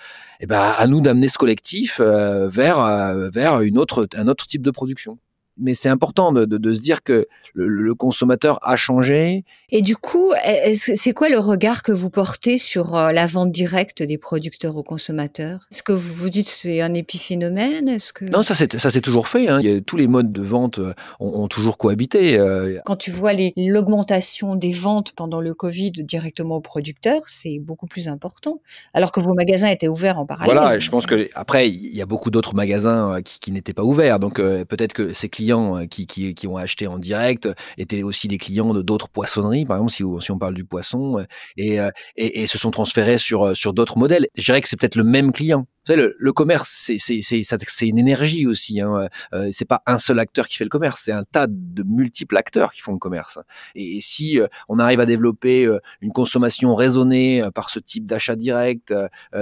Et 0.41 0.47
ben, 0.47 0.75
à 0.77 0.87
nous 0.87 1.01
d'amener 1.01 1.29
ce 1.29 1.39
collectif 1.39 1.99
vers, 2.01 3.31
vers 3.31 3.55
un 3.55 3.77
autre 3.77 4.47
type 4.47 4.63
de 4.63 4.71
production 4.71 5.19
mais 5.57 5.75
c'est 5.75 5.89
important 5.89 6.33
de, 6.33 6.45
de, 6.45 6.59
de, 6.59 6.75
se 6.75 6.81
dire 6.81 7.03
que 7.03 7.27
le, 7.55 7.69
le, 7.69 7.95
consommateur 7.95 8.59
a 8.63 8.77
changé. 8.77 9.45
Et 9.71 9.83
du 9.83 9.97
coup, 9.97 10.33
c'est 10.73 11.13
quoi 11.13 11.29
le 11.29 11.39
regard 11.39 11.83
que 11.83 11.93
vous 11.93 12.11
portez 12.11 12.59
sur 12.59 12.97
euh, 12.97 13.13
la 13.13 13.27
vente 13.27 13.53
directe 13.53 14.03
des 14.03 14.19
producteurs 14.19 14.77
aux 14.77 14.83
consommateurs? 14.83 15.67
Est-ce 15.71 15.83
que 15.83 15.93
vous 15.93 16.13
vous 16.13 16.31
dites 16.31 16.49
c'est 16.49 16.81
un 16.81 16.95
épiphénomène? 16.95 17.89
Est-ce 17.89 18.13
que 18.13 18.25
non, 18.25 18.43
ça 18.43 18.55
c'est 18.55 18.77
ça 18.79 18.91
c'est 18.91 19.01
toujours 19.01 19.29
fait. 19.29 19.49
Hein. 19.49 19.61
Tous 19.87 19.97
les 19.97 20.09
modes 20.09 20.33
de 20.33 20.43
vente 20.43 20.79
euh, 20.79 20.95
ont, 21.21 21.43
ont 21.43 21.49
toujours 21.49 21.79
cohabité. 21.79 22.37
Euh. 22.37 22.81
Quand 22.85 22.97
tu 22.97 23.11
vois 23.11 23.33
l'augmentation 23.57 24.57
des 24.57 24.73
ventes 24.73 25.13
pendant 25.13 25.41
le 25.41 25.55
Covid 25.55 25.93
directement 25.93 26.57
aux 26.57 26.61
producteurs, 26.61 27.23
c'est 27.27 27.59
beaucoup 27.61 27.87
plus 27.87 28.09
important. 28.09 28.61
Alors 28.93 29.13
que 29.13 29.21
vos 29.21 29.35
magasins 29.35 29.69
étaient 29.69 29.89
ouverts 29.89 30.19
en 30.19 30.27
parallèle. 30.27 30.55
Voilà, 30.55 30.79
je 30.79 30.91
pense 30.91 31.07
que 31.07 31.29
après 31.35 31.69
il 31.71 31.95
y 31.95 32.03
a 32.03 32.07
beaucoup 32.07 32.31
d'autres 32.31 32.55
magasins 32.55 33.21
qui, 33.25 33.39
qui 33.39 33.53
n'étaient 33.53 33.73
pas 33.73 33.85
ouverts, 33.85 34.19
donc 34.19 34.37
peut-être 34.37 34.93
que 34.93 35.13
c'est 35.13 35.29
clients 35.29 35.44
clients 35.45 35.87
qui, 35.87 36.47
ont 36.47 36.57
acheté 36.57 36.87
en 36.87 36.99
direct 36.99 37.49
étaient 37.79 38.03
aussi 38.03 38.29
des 38.29 38.39
clients 38.39 38.73
de 38.73 38.83
d'autres 38.83 39.09
poissonneries, 39.09 39.65
par 39.67 39.77
exemple, 39.77 40.23
si, 40.23 40.31
on 40.33 40.39
parle 40.39 40.55
du 40.55 40.65
poisson, 40.65 41.25
et, 41.57 41.79
et, 42.17 42.47
se 42.47 42.59
sont 42.59 42.71
transférés 42.71 43.19
sur, 43.19 43.73
d'autres 43.73 43.99
modèles. 43.99 44.27
Je 44.37 44.45
dirais 44.45 44.61
que 44.61 44.69
c'est 44.69 44.79
peut-être 44.79 44.97
le 44.97 45.05
même 45.05 45.33
client. 45.33 45.67
Le, 45.89 46.33
commerce, 46.33 46.91
c'est 46.97 47.87
une 47.87 47.99
énergie 47.99 48.47
aussi. 48.47 48.81
Hein. 48.81 49.09
Euh, 49.35 49.51
c'est 49.53 49.67
pas 49.67 49.83
un 49.87 49.99
seul 49.99 50.19
acteur 50.19 50.49
qui 50.49 50.57
fait 50.57 50.65
le 50.65 50.71
commerce, 50.71 51.03
c'est 51.05 51.13
un 51.13 51.25
tas 51.25 51.47
de 51.47 51.83
multiples 51.83 52.37
acteurs 52.37 52.73
qui 52.73 52.81
font 52.81 52.93
le 52.93 52.99
commerce. 52.99 53.39
Et, 53.75 53.99
si 54.01 54.41
euh, 54.41 54.47
on 54.69 54.79
arrive 54.79 55.01
à 55.01 55.07
développer 55.07 55.67
euh, 55.67 55.79
une 56.01 56.13
consommation 56.13 56.75
raisonnée 56.75 57.43
euh, 57.43 57.51
par 57.51 57.69
ce 57.71 57.79
type 57.79 58.07
d'achat 58.07 58.37
direct, 58.37 58.95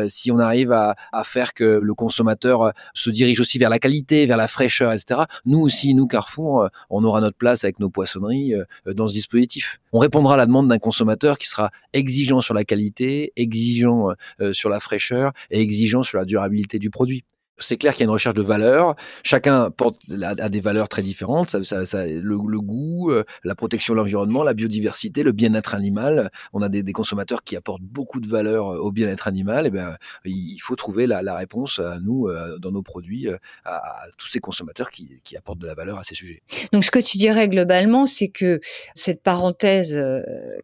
si 0.09 0.31
on 0.31 0.39
arrive 0.39 0.73
à, 0.73 0.95
faire 1.25 1.55
que 1.55 1.81
le 1.83 1.95
consommateur 1.95 2.73
se 2.95 3.11
dirige 3.11 3.41
aussi 3.41 3.59
vers 3.59 3.71
la 3.71 3.79
qualité, 3.79 4.27
vers 4.27 4.37
la 4.37 4.49
fraîcheur, 4.49 4.93
etc. 4.93 5.23
Nous 5.47 5.61
aussi, 5.61 5.92
nous 5.95 6.07
Carrefour, 6.07 6.69
on 6.91 7.05
aura 7.05 7.21
notre 7.21 7.37
place 7.37 7.65
avec 7.65 7.81
nos 7.81 7.91
poissonneries 7.91 8.55
dans 8.87 9.09
ce 9.09 9.15
dispositif. 9.15 9.81
On 9.93 9.99
répondra 9.99 10.35
à 10.35 10.37
la 10.37 10.47
demande 10.47 10.69
d'un 10.69 10.79
consommateur 10.79 11.39
qui 11.39 11.49
sera 11.49 11.71
exigeant 11.93 12.41
sur 12.41 12.55
la 12.55 12.65
qualité, 12.65 13.33
exigeant 13.37 14.09
sur 14.53 14.69
la 14.69 14.81
fraîcheur 14.81 15.33
et 15.51 15.61
exigeant 15.61 16.03
sur 16.03 16.19
la 16.19 16.25
durabilité 16.25 16.79
du 16.79 16.91
produit 16.91 17.25
c'est 17.59 17.77
clair 17.77 17.93
qu'il 17.93 18.01
y 18.01 18.03
a 18.05 18.07
une 18.07 18.11
recherche 18.11 18.35
de 18.35 18.43
valeur. 18.43 18.97
Chacun 19.23 19.71
a, 20.23 20.49
des 20.49 20.61
valeurs 20.61 20.89
très 20.89 21.03
différentes. 21.03 21.55
Le, 21.55 22.61
goût, 22.61 23.11
euh, 23.11 23.25
la 23.45 23.55
protection 23.55 23.95
de 23.95 23.99
l'environnement, 23.99 24.43
la 24.43 24.55
biodiversité, 24.55 25.23
le 25.23 25.33
bien-être 25.33 25.75
animal. 25.75 26.31
On 26.53 26.63
a 26.63 26.69
des, 26.69 26.93
consommateurs 26.93 27.43
qui 27.43 27.57
apportent 27.57 27.83
beaucoup 27.83 28.21
de 28.21 28.27
valeur 28.27 28.69
euh, 28.69 28.79
au 28.79 28.91
bien-être 28.91 29.29
animal. 29.29 29.67
Et 29.67 29.69
eh 29.69 29.71
ben, 29.71 29.97
il 30.25 30.59
faut 30.59 30.77
trouver 30.77 31.07
la, 31.07 31.35
réponse 31.35 31.79
à 31.79 31.99
nous 32.01 32.29
euh, 32.29 32.59
dans 32.59 32.73
nos 32.73 32.83
produits, 32.83 33.29
à, 33.65 34.05
tous 34.19 34.29
ces 34.29 34.41
consommateurs 34.41 34.91
qui, 34.91 35.09
apportent 35.37 35.59
de 35.59 35.67
la 35.67 35.75
valeur 35.75 35.99
à 35.99 36.05
ces 36.05 36.15
sujets. 36.15 36.43
Donc, 36.73 36.85
ce 36.85 36.91
que 36.91 36.99
tu 36.99 37.17
dirais 37.17 37.49
globalement, 37.49 38.05
c'est 38.07 38.29
que 38.29 38.61
cette 38.95 39.23
parenthèse, 39.23 40.01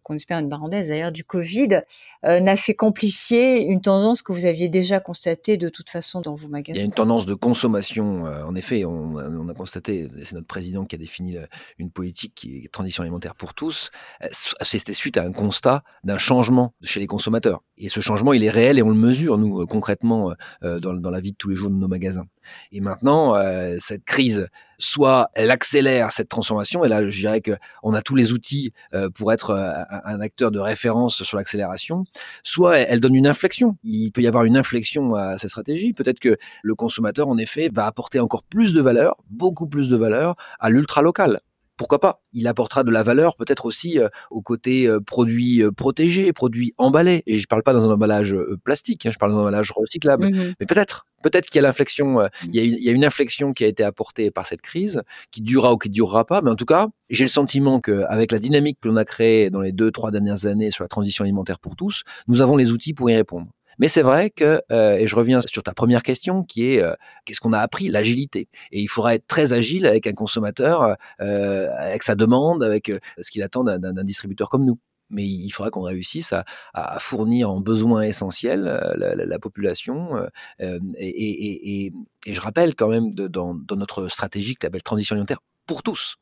qu'on 0.03 0.15
espère 0.15 0.39
une 0.39 0.51
parenthèse 0.51 0.89
d'ailleurs 0.89 1.13
du 1.13 1.25
Covid, 1.25 1.81
n'a 2.23 2.57
fait 2.57 2.75
qu'amplifier 2.75 3.63
une 3.63 3.81
tendance 3.81 4.21
que 4.21 4.33
vous 4.33 4.45
aviez 4.45 4.69
déjà 4.69 5.01
constatée 5.01 5.57
de 5.57 5.69
toute 5.69 5.89
façon 5.91 6.21
dans 6.21 6.35
vos 6.35 6.49
magasins 6.49 6.78
y 6.79 6.83
a 6.83 6.85
une 6.85 6.93
tendance 6.93 7.27
de 7.27 7.35
consommation. 7.35 8.27
Euh, 8.27 8.45
en 8.45 8.55
effet, 8.55 8.85
on, 8.85 9.17
a 9.49 9.55
constaté, 9.55 10.09
c'est 10.23 10.35
notre 10.35 10.47
président 10.47 10.85
qui 10.85 10.95
a 10.95 10.99
défini 10.99 11.37
une 11.79 11.91
politique 11.91 12.35
qui 12.35 12.65
est 12.65 12.73
transition 12.73 13.03
alimentaire 13.03 13.35
pour 13.35 13.55
tous. 13.55 13.91
Euh, 14.23 14.29
c'était 14.31 14.93
suite 14.93 15.17
à 15.17 15.25
un 15.25 15.33
constat 15.33 15.83
d'un 16.05 16.19
changement 16.19 16.75
chez 16.83 17.01
les 17.01 17.07
consommateurs. 17.07 17.63
Et 17.77 17.89
ce 17.89 18.01
changement, 18.01 18.33
il 18.33 18.45
est 18.45 18.51
réel 18.51 18.79
et 18.79 18.83
on 18.83 18.91
le 18.91 18.95
mesure, 18.95 19.39
nous, 19.39 19.61
euh, 19.61 19.67
concrètement, 19.67 20.33
dans 20.63 21.11
la 21.11 21.21
vie 21.21 21.33
de 21.33 21.37
tous 21.37 21.49
les 21.49 21.57
jours 21.57 21.71
de 21.71 21.77
nos 21.77 21.89
magasins. 21.89 22.27
Et 22.73 22.81
maintenant, 22.81 23.35
euh, 23.35 23.77
cette 23.79 24.05
crise, 24.05 24.49
soit 24.79 25.31
elle 25.35 25.51
accélère 25.51 26.13
cette 26.13 26.29
transformation, 26.29 26.85
et 26.85 26.89
là, 26.89 27.09
je 27.09 27.21
dirais 27.21 27.41
que 27.41 27.53
on 27.83 27.95
a 27.95 28.03
tous 28.03 28.15
les 28.15 28.33
outils 28.33 28.73
euh, 28.95 29.11
pour 29.11 29.33
être 29.33 29.51
euh, 29.51 29.73
un, 30.05 30.21
acteur 30.21 30.51
de 30.51 30.59
référence 30.59 31.23
sur 31.23 31.37
l'accélération, 31.37 32.05
soit 32.43 32.79
elle, 32.79 33.01
donne 33.01 33.15
une 33.15 33.27
inflexion. 33.27 33.77
Il 33.83 34.11
peut 34.11 34.23
y 34.23 34.27
avoir 34.27 34.45
une 34.45 34.57
inflexion 34.57 35.15
à 35.15 35.39
cette 35.39 35.51
stratégie. 35.51 35.93
Peut-être 35.93 36.21
que 36.21 36.37
le 36.63 36.75
consommateur, 36.75 37.29
en 37.29 37.39
effet, 37.39 37.71
va 37.73 37.87
apporter 37.87 38.21
encore 38.21 38.43
plus 38.43 38.75
de 38.75 38.81
valeur, 38.81 39.17
beaucoup 39.31 39.67
plus 39.67 39.89
de 39.89 39.97
valeur 39.97 40.37
à 40.61 40.71
l'ultra 40.71 41.03
local 41.03 41.41
pourquoi 41.79 42.01
pas? 42.01 42.21
Il 42.33 42.47
apportera 42.47 42.85
de 42.85 42.91
la 42.91 43.03
valeur 43.03 43.37
peut-être 43.37 43.65
aussi 43.65 43.99
euh, 43.99 44.09
au 44.31 44.43
côté 44.43 44.87
euh, 44.87 45.01
produits 45.01 45.63
euh, 45.63 45.71
protégés, 45.71 46.33
produits 46.35 46.75
emballés. 46.77 47.23
Et 47.27 47.37
je 47.37 47.45
ne 47.45 47.47
parle 47.47 47.63
pas 47.63 47.73
dans 47.73 47.89
un 47.89 47.93
emballage 47.93 48.37
plastique, 48.65 49.07
hein, 49.07 49.11
je 49.13 49.19
parle 49.19 49.33
dans 49.33 49.39
un 49.39 49.43
emballage 49.43 49.71
recyclable. 49.71 50.27
Mmh 50.27 50.55
Mais 50.61 50.67
peut-être, 50.67 51.07
peut-être 51.23 51.47
qu'il 51.47 51.57
y 51.57 51.59
a 51.61 51.63
l'inflexion, 51.63 52.29
il, 52.53 52.57
il, 52.57 52.83
y 52.83 52.89
a 52.89 52.93
une 52.93 53.05
inflexion 53.05 53.53
qui 53.53 53.65
a 53.65 53.69
été 53.69 53.85
apportée 53.85 54.31
par 54.31 54.47
cette 54.47 54.61
crise, 54.61 55.03
qui 55.31 55.41
durera 55.41 55.73
ou 55.73 55.79
qui 55.79 55.89
durera 55.89 56.27
pas. 56.27 56.43
Mais 56.43 56.51
en 56.51 56.57
tout 56.57 56.67
cas, 56.67 56.89
j'ai 57.09 57.25
le 57.25 57.29
sentiment 57.29 57.81
qu'avec 57.81 58.33
la 58.33 58.39
dynamique 58.39 58.79
que 58.83 58.89
l'on 58.89 58.97
a 58.97 59.05
créée 59.05 59.49
dans 59.49 59.61
les 59.61 59.73
deux, 59.73 59.91
trois 59.91 60.11
dernières 60.11 60.47
années 60.47 60.71
sur 60.71 60.85
la 60.85 60.89
transition 60.89 61.25
alimentaire 61.25 61.61
pour 61.61 61.77
tous, 61.77 62.03
nous 62.27 62.43
avons 62.43 62.57
les 62.57 62.73
outils 62.73 62.93
pour 62.93 63.09
y 63.09 63.15
répondre. 63.15 63.47
Mais 63.79 63.89
c'est 63.89 64.03
vrai 64.03 64.31
que, 64.31 64.61
euh, 64.73 64.97
et 64.97 65.07
je 65.07 65.15
reviens 65.17 65.41
sur 65.41 65.63
ta 65.63 65.73
première 65.73 66.03
question, 66.03 66.43
qui 66.43 66.73
est 66.73 66.83
euh, 66.83 66.95
qu'est-ce 67.25 67.41
qu'on 67.41 67.53
a 67.53 67.61
appris? 67.61 67.89
L'agilité. 67.89 68.49
Et 68.73 68.81
il 68.81 68.89
faudra 68.89 69.15
être 69.15 69.27
très 69.27 69.53
agile 69.53 69.87
avec 69.87 70.07
un 70.07 70.13
consommateur, 70.13 70.97
euh, 71.21 71.69
avec 71.79 72.03
sa 72.03 72.15
demande, 72.15 72.63
avec 72.63 72.93
ce 73.19 73.31
qu'il 73.31 73.43
attend 73.43 73.65
d'un 73.65 74.05
distributeur 74.05 74.49
comme 74.51 74.65
nous 74.65 74.79
mais 75.11 75.25
il 75.25 75.51
faudra 75.51 75.71
qu'on 75.71 75.83
réussisse 75.83 76.33
à, 76.33 76.45
à, 76.75 76.99
fournir 76.99 77.51
en 77.51 77.61
besoins 77.61 78.03
essentiels 78.03 78.63
la, 78.63 79.15
la, 79.15 79.25
la 79.25 79.39
population. 79.39 80.17
Euh, 80.61 80.79
et, 80.97 81.09
et, 81.09 81.85
et, 81.87 81.93
et, 82.27 82.35
je 82.35 82.41
rappelle 82.41 82.75
quand 82.75 82.89
même 82.89 83.15
de, 83.15 83.27
dans, 83.27 83.55
dans, 83.55 83.77
notre 83.77 84.09
stratégie 84.09 84.55
qui 84.55 84.67
s'appelle 84.67 84.83
transition 84.83 85.15
alimentaire 85.15 85.41
pour 85.67 85.83
tous. 85.83 86.17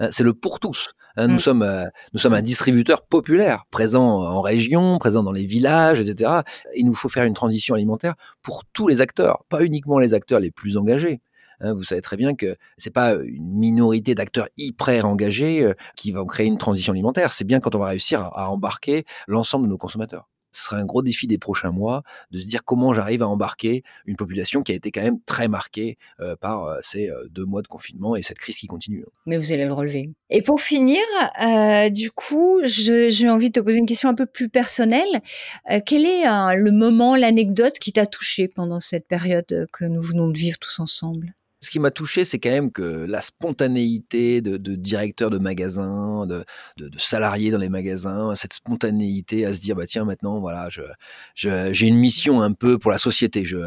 Hein, 0.00 0.08
c'est 0.10 0.24
le 0.24 0.32
pour 0.32 0.58
tous. 0.58 0.94
Hein, 1.16 1.28
nous, 1.28 1.34
mm. 1.34 1.38
sommes, 1.38 1.62
euh, 1.62 1.86
nous 2.12 2.18
sommes 2.18 2.32
un 2.32 2.42
distributeur 2.42 3.02
populaire, 3.02 3.64
présent 3.70 4.22
en 4.22 4.40
région, 4.40 4.98
présent 4.98 5.22
dans 5.22 5.32
les 5.32 5.46
villages, 5.46 6.00
etc. 6.00 6.40
Il 6.74 6.86
nous 6.86 6.94
faut 6.94 7.08
faire 7.08 7.24
une 7.24 7.34
transition 7.34 7.74
alimentaire 7.74 8.14
pour 8.42 8.64
tous 8.64 8.88
les 8.88 9.00
acteurs, 9.00 9.44
pas 9.48 9.62
uniquement 9.62 9.98
les 9.98 10.14
acteurs 10.14 10.40
les 10.40 10.50
plus 10.50 10.76
engagés. 10.76 11.20
Hein, 11.60 11.74
vous 11.74 11.84
savez 11.84 12.00
très 12.00 12.16
bien 12.16 12.34
que 12.34 12.56
c'est 12.78 12.92
pas 12.92 13.14
une 13.14 13.52
minorité 13.58 14.14
d'acteurs 14.14 14.48
hyper 14.56 15.06
engagés 15.06 15.62
euh, 15.62 15.74
qui 15.94 16.12
vont 16.12 16.24
créer 16.24 16.46
une 16.46 16.58
transition 16.58 16.92
alimentaire. 16.94 17.32
C'est 17.32 17.44
bien 17.44 17.60
quand 17.60 17.74
on 17.74 17.78
va 17.78 17.88
réussir 17.88 18.22
à 18.22 18.50
embarquer 18.50 19.04
l'ensemble 19.28 19.66
de 19.66 19.70
nos 19.70 19.78
consommateurs 19.78 20.28
ce 20.52 20.64
sera 20.64 20.76
un 20.76 20.84
gros 20.84 21.02
défi 21.02 21.26
des 21.26 21.38
prochains 21.38 21.70
mois 21.70 22.02
de 22.30 22.40
se 22.40 22.46
dire 22.46 22.64
comment 22.64 22.92
j'arrive 22.92 23.22
à 23.22 23.28
embarquer 23.28 23.82
une 24.06 24.16
population 24.16 24.62
qui 24.62 24.72
a 24.72 24.74
été 24.74 24.90
quand 24.90 25.02
même 25.02 25.20
très 25.26 25.48
marquée 25.48 25.98
euh, 26.20 26.36
par 26.36 26.64
euh, 26.64 26.78
ces 26.82 27.08
euh, 27.08 27.28
deux 27.30 27.44
mois 27.44 27.62
de 27.62 27.68
confinement 27.68 28.16
et 28.16 28.22
cette 28.22 28.38
crise 28.38 28.56
qui 28.56 28.66
continue. 28.66 29.04
Mais 29.26 29.38
vous 29.38 29.52
allez 29.52 29.64
le 29.64 29.72
relever. 29.72 30.10
Et 30.30 30.42
pour 30.42 30.60
finir, 30.60 31.00
du 31.90 32.10
coup, 32.10 32.60
j'ai 32.64 33.28
envie 33.28 33.48
de 33.48 33.52
te 33.52 33.60
poser 33.60 33.78
une 33.78 33.86
question 33.86 34.08
un 34.08 34.14
peu 34.14 34.26
plus 34.26 34.48
personnelle. 34.48 35.20
quel 35.86 36.06
est 36.06 36.24
le 36.24 36.70
moment, 36.70 37.16
l'anecdote 37.16 37.78
qui 37.78 37.92
t'a 37.92 38.06
touché 38.06 38.48
pendant 38.48 38.80
cette 38.80 39.06
période 39.08 39.66
que 39.72 39.84
nous 39.84 40.02
venons 40.02 40.28
de 40.28 40.38
vivre 40.38 40.58
tous 40.58 40.78
ensemble? 40.78 41.34
Ce 41.60 41.70
qui 41.70 41.78
m'a 41.78 41.90
touché, 41.90 42.24
c'est 42.24 42.38
quand 42.38 42.50
même 42.50 42.72
que 42.72 42.82
la 42.82 43.20
spontanéité 43.20 44.40
de, 44.40 44.56
de 44.56 44.74
directeurs 44.74 45.30
de 45.30 45.38
magasins, 45.38 46.26
de, 46.26 46.44
de, 46.78 46.88
de, 46.88 46.98
salariés 46.98 47.50
dans 47.50 47.58
les 47.58 47.68
magasins, 47.68 48.34
cette 48.34 48.54
spontanéité 48.54 49.44
à 49.44 49.52
se 49.52 49.60
dire, 49.60 49.76
bah 49.76 49.86
tiens, 49.86 50.04
maintenant, 50.06 50.40
voilà, 50.40 50.68
je, 50.70 50.82
j'ai 51.34 51.86
une 51.86 51.98
mission 51.98 52.40
un 52.40 52.52
peu 52.52 52.78
pour 52.78 52.90
la 52.90 52.98
société. 52.98 53.44
Je, 53.44 53.58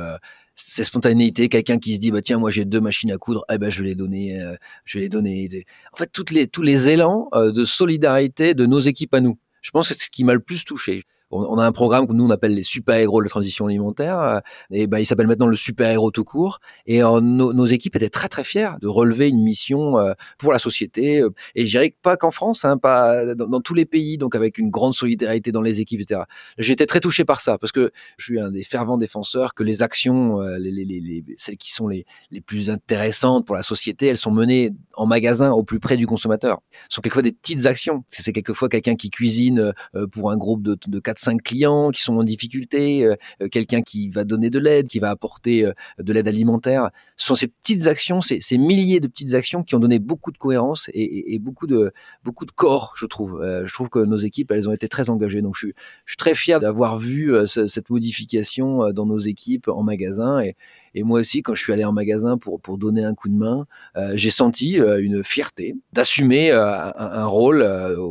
cette 0.56 0.86
spontanéité, 0.86 1.50
quelqu'un 1.50 1.78
qui 1.78 1.96
se 1.96 2.00
dit, 2.00 2.12
bah 2.12 2.22
tiens, 2.22 2.40
moi 2.40 2.50
j'ai 2.52 2.66
deux 2.66 2.82
machines 2.82 3.12
à 3.12 3.18
coudre, 3.18 3.44
eh 3.52 3.58
ben 3.58 3.70
je 3.70 3.82
vais 3.82 3.90
les 3.90 3.96
donner, 3.96 4.42
euh, 4.42 4.56
je 4.86 4.98
vais 4.98 5.04
les 5.04 5.10
donner. 5.10 5.48
En 5.92 5.98
fait, 5.98 6.10
toutes 6.12 6.32
les, 6.32 6.48
tous 6.48 6.62
les 6.62 6.90
élans 6.90 7.28
euh, 7.34 7.52
de 7.52 7.66
solidarité 7.66 8.54
de 8.54 8.66
nos 8.66 8.80
équipes 8.80 9.14
à 9.14 9.20
nous. 9.20 9.38
Je 9.62 9.72
pense 9.72 9.90
que 9.90 9.94
c'est 9.94 10.06
ce 10.06 10.10
qui 10.10 10.24
m'a 10.24 10.34
le 10.34 10.40
plus 10.40 10.66
touché 10.66 11.04
on, 11.34 11.58
a 11.58 11.66
un 11.66 11.72
programme 11.72 12.08
que 12.08 12.14
nous 12.14 12.26
on 12.26 12.30
appelle 12.30 12.54
les 12.54 12.64
super-héros 12.64 13.20
de 13.20 13.26
la 13.26 13.30
transition 13.30 13.68
alimentaire, 13.68 14.20
euh, 14.20 14.40
et 14.72 14.88
ben 14.88 15.00
il 15.00 15.06
s'appelle 15.06 15.28
maintenant 15.28 15.48
le 15.48 15.56
super-héros 15.56 16.12
tout 16.12 16.24
court. 16.24 16.60
Et 16.86 17.04
euh, 17.04 17.20
nos, 17.22 17.66
équipes 17.66 17.96
étaient 17.96 18.10
très 18.10 18.30
très 18.30 18.44
fiers 18.44 18.72
de 18.82 18.88
relever 18.88 19.30
une 19.30 19.42
mission 19.42 19.98
euh, 19.98 20.14
pour 20.38 20.52
la 20.52 20.60
société. 20.60 21.24
Et 21.56 21.66
je 21.66 21.72
dirais 21.72 21.96
pas 22.02 22.18
qu'en 22.18 22.32
France, 22.32 22.66
hein, 22.66 22.78
pas 22.78 23.36
dans, 23.36 23.62
tous 23.62 23.74
les 23.74 23.86
pays, 23.86 24.18
donc 24.18 24.36
avec 24.36 24.58
une 24.58 24.70
grande 24.70 24.94
solidarité 24.94 25.52
dans 25.52 25.62
les 25.62 25.82
équipes, 25.82 26.02
etc. 26.02 26.22
J'étais 26.58 26.86
très 26.86 27.00
touché 27.00 27.26
par 27.26 27.42
ça 27.42 27.58
parce 27.58 27.72
que 27.72 27.92
je 28.18 28.26
suis 28.26 28.40
un 28.40 28.52
des 28.52 28.64
fervents 28.64 28.98
défenseurs 28.98 29.54
que 29.54 29.64
les 29.64 29.82
actions, 29.82 30.40
les, 30.60 31.24
celles 31.38 31.58
qui 31.58 31.72
sont 31.72 31.88
les, 31.88 32.06
les 32.32 32.42
plus 32.42 32.70
intéressantes 32.70 33.46
pour 33.46 33.56
la 33.56 33.64
société, 33.64 34.08
elles 34.08 34.18
sont 34.18 34.32
menées 34.32 34.72
en 34.96 35.06
magasin 35.06 35.52
au 35.52 35.64
plus 35.64 35.80
près 35.80 35.98
du 35.98 36.06
consommateur. 36.06 36.62
Ce 36.90 36.96
sont 36.96 37.02
quelquefois 37.02 37.24
des 37.24 37.32
petites 37.32 37.66
actions. 37.66 38.04
C'est 38.08 38.34
quelquefois 38.34 38.70
quelqu'un 38.70 38.96
qui 38.96 39.10
cuisine 39.10 39.74
pour 40.12 40.32
un 40.32 40.38
groupe 40.38 40.62
de, 40.62 40.78
de 40.88 41.00
4 41.00 41.23
cinq 41.24 41.42
clients 41.44 41.90
qui 41.92 42.02
sont 42.02 42.18
en 42.18 42.24
difficulté, 42.24 43.06
euh, 43.06 43.16
euh, 43.42 43.48
quelqu'un 43.48 43.82
qui 43.82 44.10
va 44.10 44.24
donner 44.24 44.50
de 44.50 44.60
l'aide, 44.60 44.88
qui 44.88 45.00
va 45.00 45.10
apporter 45.10 45.66
euh, 45.66 45.74
de 46.00 46.14
l'aide 46.14 46.28
alimentaire. 46.28 46.90
Ce 47.18 47.28
sont 47.28 47.36
ces 47.36 47.48
petites 47.48 47.88
actions, 47.88 48.22
ces, 48.22 48.40
ces, 48.42 48.58
milliers 48.58 49.00
de 49.00 49.08
petites 49.08 49.34
actions 49.34 49.64
qui 49.64 49.76
ont 49.76 49.80
donné 49.80 50.00
beaucoup 50.00 50.32
de 50.32 50.38
cohérence 50.38 50.90
et, 50.94 51.40
beaucoup 51.40 51.68
de 51.68 51.92
beaucoup 52.24 52.46
de 52.46 52.52
corps, 52.52 52.94
je 52.96 53.06
trouve. 53.06 53.42
je 53.66 53.74
trouve 53.74 53.90
que 53.90 54.00
nos 54.00 54.18
équipes, 54.18 54.52
elles 54.52 54.70
ont 54.70 54.74
été 54.74 54.88
très 54.88 55.10
engagées. 55.10 55.42
Donc 55.42 55.56
je 55.56 55.68
suis, 55.68 56.18
très 56.18 56.36
fier 56.36 56.60
d'avoir 56.60 56.98
vu 57.00 57.34
cette 57.46 57.90
modification 57.90 58.92
dans 58.92 59.06
nos 59.06 59.20
équipes 59.20 59.68
en 59.68 59.84
magasin 59.84 60.42
et, 60.42 61.04
moi 61.04 61.20
aussi, 61.20 61.42
quand 61.42 61.56
je 61.56 61.64
suis 61.64 61.74
allé 61.74 61.84
en 61.84 61.92
magasin 61.92 62.38
pour, 62.38 62.62
pour 62.62 62.78
donner 62.78 63.04
un 63.04 63.16
coup 63.16 63.28
de 63.28 63.36
main, 63.36 63.66
j'ai 64.14 64.30
senti 64.30 64.76
une 64.78 65.24
fierté 65.24 65.76
d'assumer 65.92 66.52
un, 66.52 67.26
rôle 67.26 67.68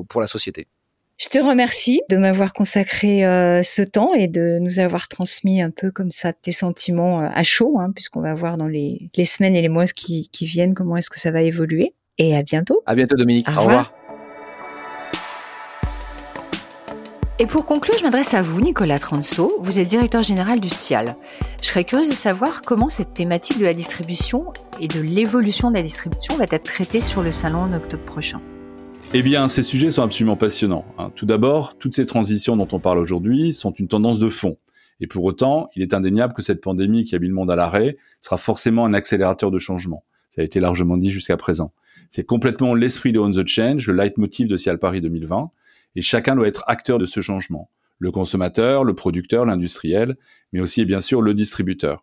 pour 0.09 0.20
la 0.20 0.27
société. 0.27 0.66
Je 1.18 1.29
te 1.29 1.38
remercie 1.38 2.01
de 2.09 2.16
m'avoir 2.16 2.53
consacré 2.53 3.25
euh, 3.25 3.62
ce 3.62 3.83
temps 3.83 4.12
et 4.14 4.29
de 4.29 4.59
nous 4.61 4.79
avoir 4.79 5.09
transmis 5.09 5.62
un 5.62 5.70
peu 5.70 5.90
comme 5.90 6.11
ça 6.11 6.33
tes 6.33 6.53
sentiments 6.53 7.20
euh, 7.20 7.29
à 7.33 7.42
chaud, 7.42 7.79
hein, 7.79 7.92
puisqu'on 7.94 8.20
va 8.20 8.35
voir 8.35 8.57
dans 8.57 8.66
les, 8.66 9.11
les, 9.14 9.25
semaines 9.25 9.55
et 9.55 9.62
les 9.62 9.68
mois 9.68 9.85
qui, 9.87 10.29
qui 10.33 10.46
viennent 10.46 10.75
comment 10.75 10.96
est-ce 10.96 11.11
que 11.11 11.20
ça 11.20 11.31
va 11.31 11.42
évoluer. 11.42 11.94
Et 12.18 12.37
à 12.37 12.42
bientôt. 12.42 12.83
À 12.87 12.94
bientôt 12.94 13.16
Dominique. 13.16 13.48
Au, 13.48 13.61
revoir. 13.61 13.92
Et 17.38 17.46
pour 17.46 17.66
conclure, 17.66 17.96
je 17.98 18.05
m'adresse 18.05 18.35
à 18.35 18.42
vous, 18.42 18.61
Nicolas 18.61 18.98
Transo. 18.98 19.53
Vous 19.61 19.79
êtes 19.79 19.88
directeur 19.88 20.22
général 20.22 20.61
du 20.61 20.68
CIAL. 20.68 21.16
Je 21.61 21.68
serais 21.68 21.85
curieuse 21.85 22.09
de 22.09 22.14
savoir 22.14 22.62
comment 22.62 22.88
cette 22.88 23.14
thématique 23.14 23.59
de 23.59 23.64
la 23.64 23.75
distribution 23.75 24.53
et 24.81 24.88
de 24.88 25.01
l'évolution 25.01 25.70
de 25.70 25.77
la 25.77 25.83
distribution 25.83 26.37
va 26.37 26.44
être 26.44 26.62
traitée 26.62 27.01
sur 27.01 27.22
le 27.22 27.31
salon 27.31 27.61
en 27.61 27.72
octobre 27.72 28.05
prochain. 28.05 28.40
Eh 29.14 29.22
bien, 29.22 29.46
ces 29.46 29.62
sujets 29.62 29.90
sont 29.90 30.03
absolument 30.03 30.37
passionnants. 30.37 30.87
Hein. 30.96 31.12
Tout 31.14 31.27
d'abord, 31.27 31.77
toutes 31.77 31.94
ces 31.94 32.07
transitions 32.07 32.57
dont 32.57 32.68
on 32.72 32.79
parle 32.79 32.98
aujourd'hui 32.98 33.53
sont 33.53 33.72
une 33.72 33.87
tendance 33.87 34.18
de 34.18 34.31
fond. 34.31 34.57
Et 35.01 35.07
pour 35.07 35.25
autant, 35.25 35.68
il 35.77 35.83
est 35.83 35.92
indéniable 35.92 36.33
que 36.33 36.40
cette 36.40 36.62
pandémie 36.62 37.05
qui 37.05 37.14
a 37.14 37.18
mis 37.18 37.29
le 37.29 37.35
monde 37.35 37.51
à 37.51 37.57
l'arrêt 37.57 37.98
sera 38.22 38.38
forcément 38.38 38.87
un 38.87 38.94
accélérateur 38.94 39.51
de 39.51 39.59
changement. 39.59 40.05
Ça 40.31 40.40
a 40.40 40.44
été 40.44 40.61
largement 40.61 40.96
dit 40.96 41.11
jusqu'à 41.11 41.37
présent. 41.37 41.75
C'est 42.09 42.25
complètement 42.25 42.75
l'esprit 42.75 43.12
de 43.12 43.18
On 43.18 43.31
the 43.31 43.46
Change, 43.46 43.87
le 43.87 43.92
leitmotiv 43.92 44.48
de 44.48 44.57
Cial 44.57 44.79
Paris 44.79 45.03
2020 45.03 45.51
et 45.94 46.01
chacun 46.01 46.35
doit 46.35 46.48
être 46.48 46.64
acteur 46.66 46.98
de 46.98 47.05
ce 47.05 47.20
changement. 47.20 47.68
Le 47.98 48.11
consommateur, 48.12 48.83
le 48.83 48.94
producteur, 48.94 49.44
l'industriel, 49.44 50.16
mais 50.55 50.61
aussi 50.61 50.87
bien 50.87 51.03
sûr 51.03 51.20
le 51.20 51.35
distributeur. 51.35 52.03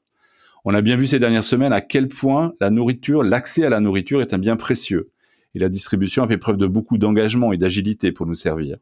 On 0.63 0.75
a 0.75 0.81
bien 0.81 0.95
vu 0.95 1.07
ces 1.07 1.17
dernières 1.17 1.43
semaines 1.43 1.73
à 1.73 1.81
quel 1.81 2.07
point 2.07 2.53
la 2.61 2.69
nourriture, 2.69 3.23
l'accès 3.23 3.65
à 3.65 3.69
la 3.69 3.79
nourriture 3.79 4.21
est 4.21 4.33
un 4.33 4.37
bien 4.37 4.57
précieux. 4.57 5.09
Et 5.55 5.59
la 5.59 5.69
distribution 5.69 6.23
a 6.23 6.27
fait 6.27 6.37
preuve 6.37 6.57
de 6.57 6.67
beaucoup 6.67 6.97
d'engagement 6.97 7.51
et 7.53 7.57
d'agilité 7.57 8.11
pour 8.11 8.25
nous 8.25 8.35
servir. 8.35 8.77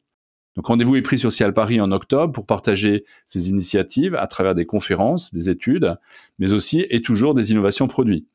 Donc 0.58 0.66
rendez-vous 0.66 0.96
est 0.96 1.04
pris 1.04 1.20
sur 1.20 1.32
Cial 1.32 1.54
Paris 1.54 1.80
en 1.80 1.92
octobre 1.92 2.34
pour 2.34 2.48
partager 2.48 3.06
ces 3.28 3.50
initiatives 3.50 4.16
à 4.16 4.26
travers 4.26 4.56
des 4.56 4.66
conférences, 4.66 5.32
des 5.32 5.50
études, 5.50 5.96
mais 6.40 6.52
aussi 6.52 6.86
et 6.90 7.02
toujours 7.02 7.36
des 7.36 7.52
innovations 7.52 7.88
produits. 7.88 8.26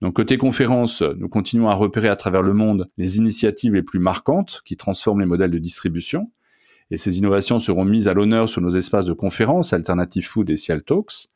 Donc 0.00 0.14
côté 0.14 0.36
conférence, 0.36 1.02
nous 1.02 1.28
continuons 1.28 1.68
à 1.68 1.74
repérer 1.74 2.08
à 2.08 2.16
travers 2.16 2.42
le 2.42 2.52
monde 2.52 2.88
les 2.98 3.16
initiatives 3.16 3.74
les 3.74 3.82
plus 3.82 3.98
marquantes 3.98 4.62
qui 4.64 4.76
transforment 4.76 5.20
les 5.20 5.26
modèles 5.26 5.50
de 5.50 5.58
distribution. 5.58 6.30
Et 6.92 6.96
ces 6.96 7.18
innovations 7.18 7.58
seront 7.58 7.84
mises 7.84 8.06
à 8.06 8.14
l'honneur 8.14 8.48
sur 8.48 8.60
nos 8.60 8.70
espaces 8.70 9.06
de 9.06 9.12
conférences 9.12 9.72
Alternative 9.72 10.26
Food 10.26 10.50
et 10.50 10.56
Cial 10.56 10.84
Talks. 10.84 11.28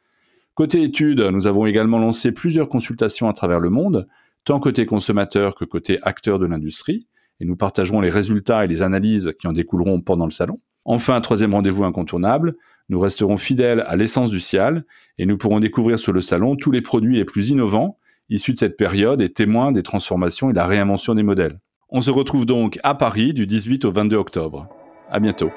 Côté 0.54 0.82
études, 0.82 1.20
nous 1.20 1.46
avons 1.48 1.66
également 1.66 1.98
lancé 1.98 2.30
plusieurs 2.30 2.68
consultations 2.68 3.28
à 3.28 3.32
travers 3.32 3.58
le 3.58 3.70
monde, 3.70 4.06
tant 4.46 4.60
côté 4.60 4.86
consommateur 4.86 5.56
que 5.56 5.66
côté 5.66 5.98
acteur 6.02 6.38
de 6.38 6.46
l'industrie, 6.46 7.08
et 7.40 7.44
nous 7.44 7.56
partagerons 7.56 8.00
les 8.00 8.10
résultats 8.10 8.64
et 8.64 8.68
les 8.68 8.80
analyses 8.80 9.34
qui 9.38 9.48
en 9.48 9.52
découleront 9.52 10.00
pendant 10.00 10.24
le 10.24 10.30
salon. 10.30 10.56
Enfin, 10.86 11.20
troisième 11.20 11.52
rendez-vous 11.52 11.84
incontournable, 11.84 12.54
nous 12.88 13.00
resterons 13.00 13.38
fidèles 13.38 13.84
à 13.88 13.96
l'essence 13.96 14.30
du 14.30 14.38
Cial 14.38 14.84
et 15.18 15.26
nous 15.26 15.36
pourrons 15.36 15.58
découvrir 15.58 15.98
sur 15.98 16.12
le 16.12 16.20
salon 16.20 16.54
tous 16.54 16.70
les 16.70 16.80
produits 16.80 17.16
les 17.16 17.24
plus 17.24 17.50
innovants 17.50 17.98
issus 18.28 18.54
de 18.54 18.58
cette 18.58 18.76
période 18.76 19.20
et 19.20 19.32
témoins 19.32 19.72
des 19.72 19.82
transformations 19.82 20.50
et 20.50 20.52
de 20.52 20.58
la 20.58 20.66
réinvention 20.66 21.14
des 21.14 21.24
modèles. 21.24 21.58
On 21.90 22.00
se 22.00 22.10
retrouve 22.10 22.46
donc 22.46 22.78
à 22.84 22.94
Paris 22.94 23.34
du 23.34 23.46
18 23.46 23.84
au 23.84 23.90
22 23.90 24.16
octobre. 24.16 24.68
À 25.10 25.18
bientôt. 25.18 25.50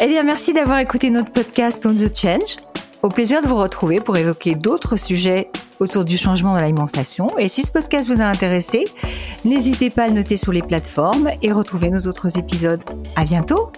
Eh 0.00 0.06
bien, 0.08 0.22
merci 0.22 0.52
d'avoir 0.52 0.78
écouté 0.78 1.10
notre 1.10 1.30
podcast 1.30 1.86
On 1.86 1.94
the 1.94 2.14
Change. 2.14 2.56
Au 3.02 3.08
plaisir 3.08 3.42
de 3.42 3.46
vous 3.46 3.56
retrouver 3.56 4.00
pour 4.00 4.16
évoquer 4.16 4.54
d'autres 4.54 4.96
sujets 4.96 5.50
autour 5.80 6.04
du 6.04 6.16
changement 6.16 6.54
dans 6.54 6.60
l'alimentation. 6.60 7.38
Et 7.38 7.48
si 7.48 7.62
ce 7.62 7.70
podcast 7.70 8.08
vous 8.08 8.20
a 8.20 8.24
intéressé, 8.24 8.84
n'hésitez 9.44 9.90
pas 9.90 10.04
à 10.04 10.08
le 10.08 10.14
noter 10.14 10.36
sur 10.36 10.52
les 10.52 10.62
plateformes 10.62 11.30
et 11.42 11.52
retrouver 11.52 11.90
nos 11.90 12.06
autres 12.06 12.38
épisodes. 12.38 12.82
À 13.14 13.24
bientôt! 13.24 13.70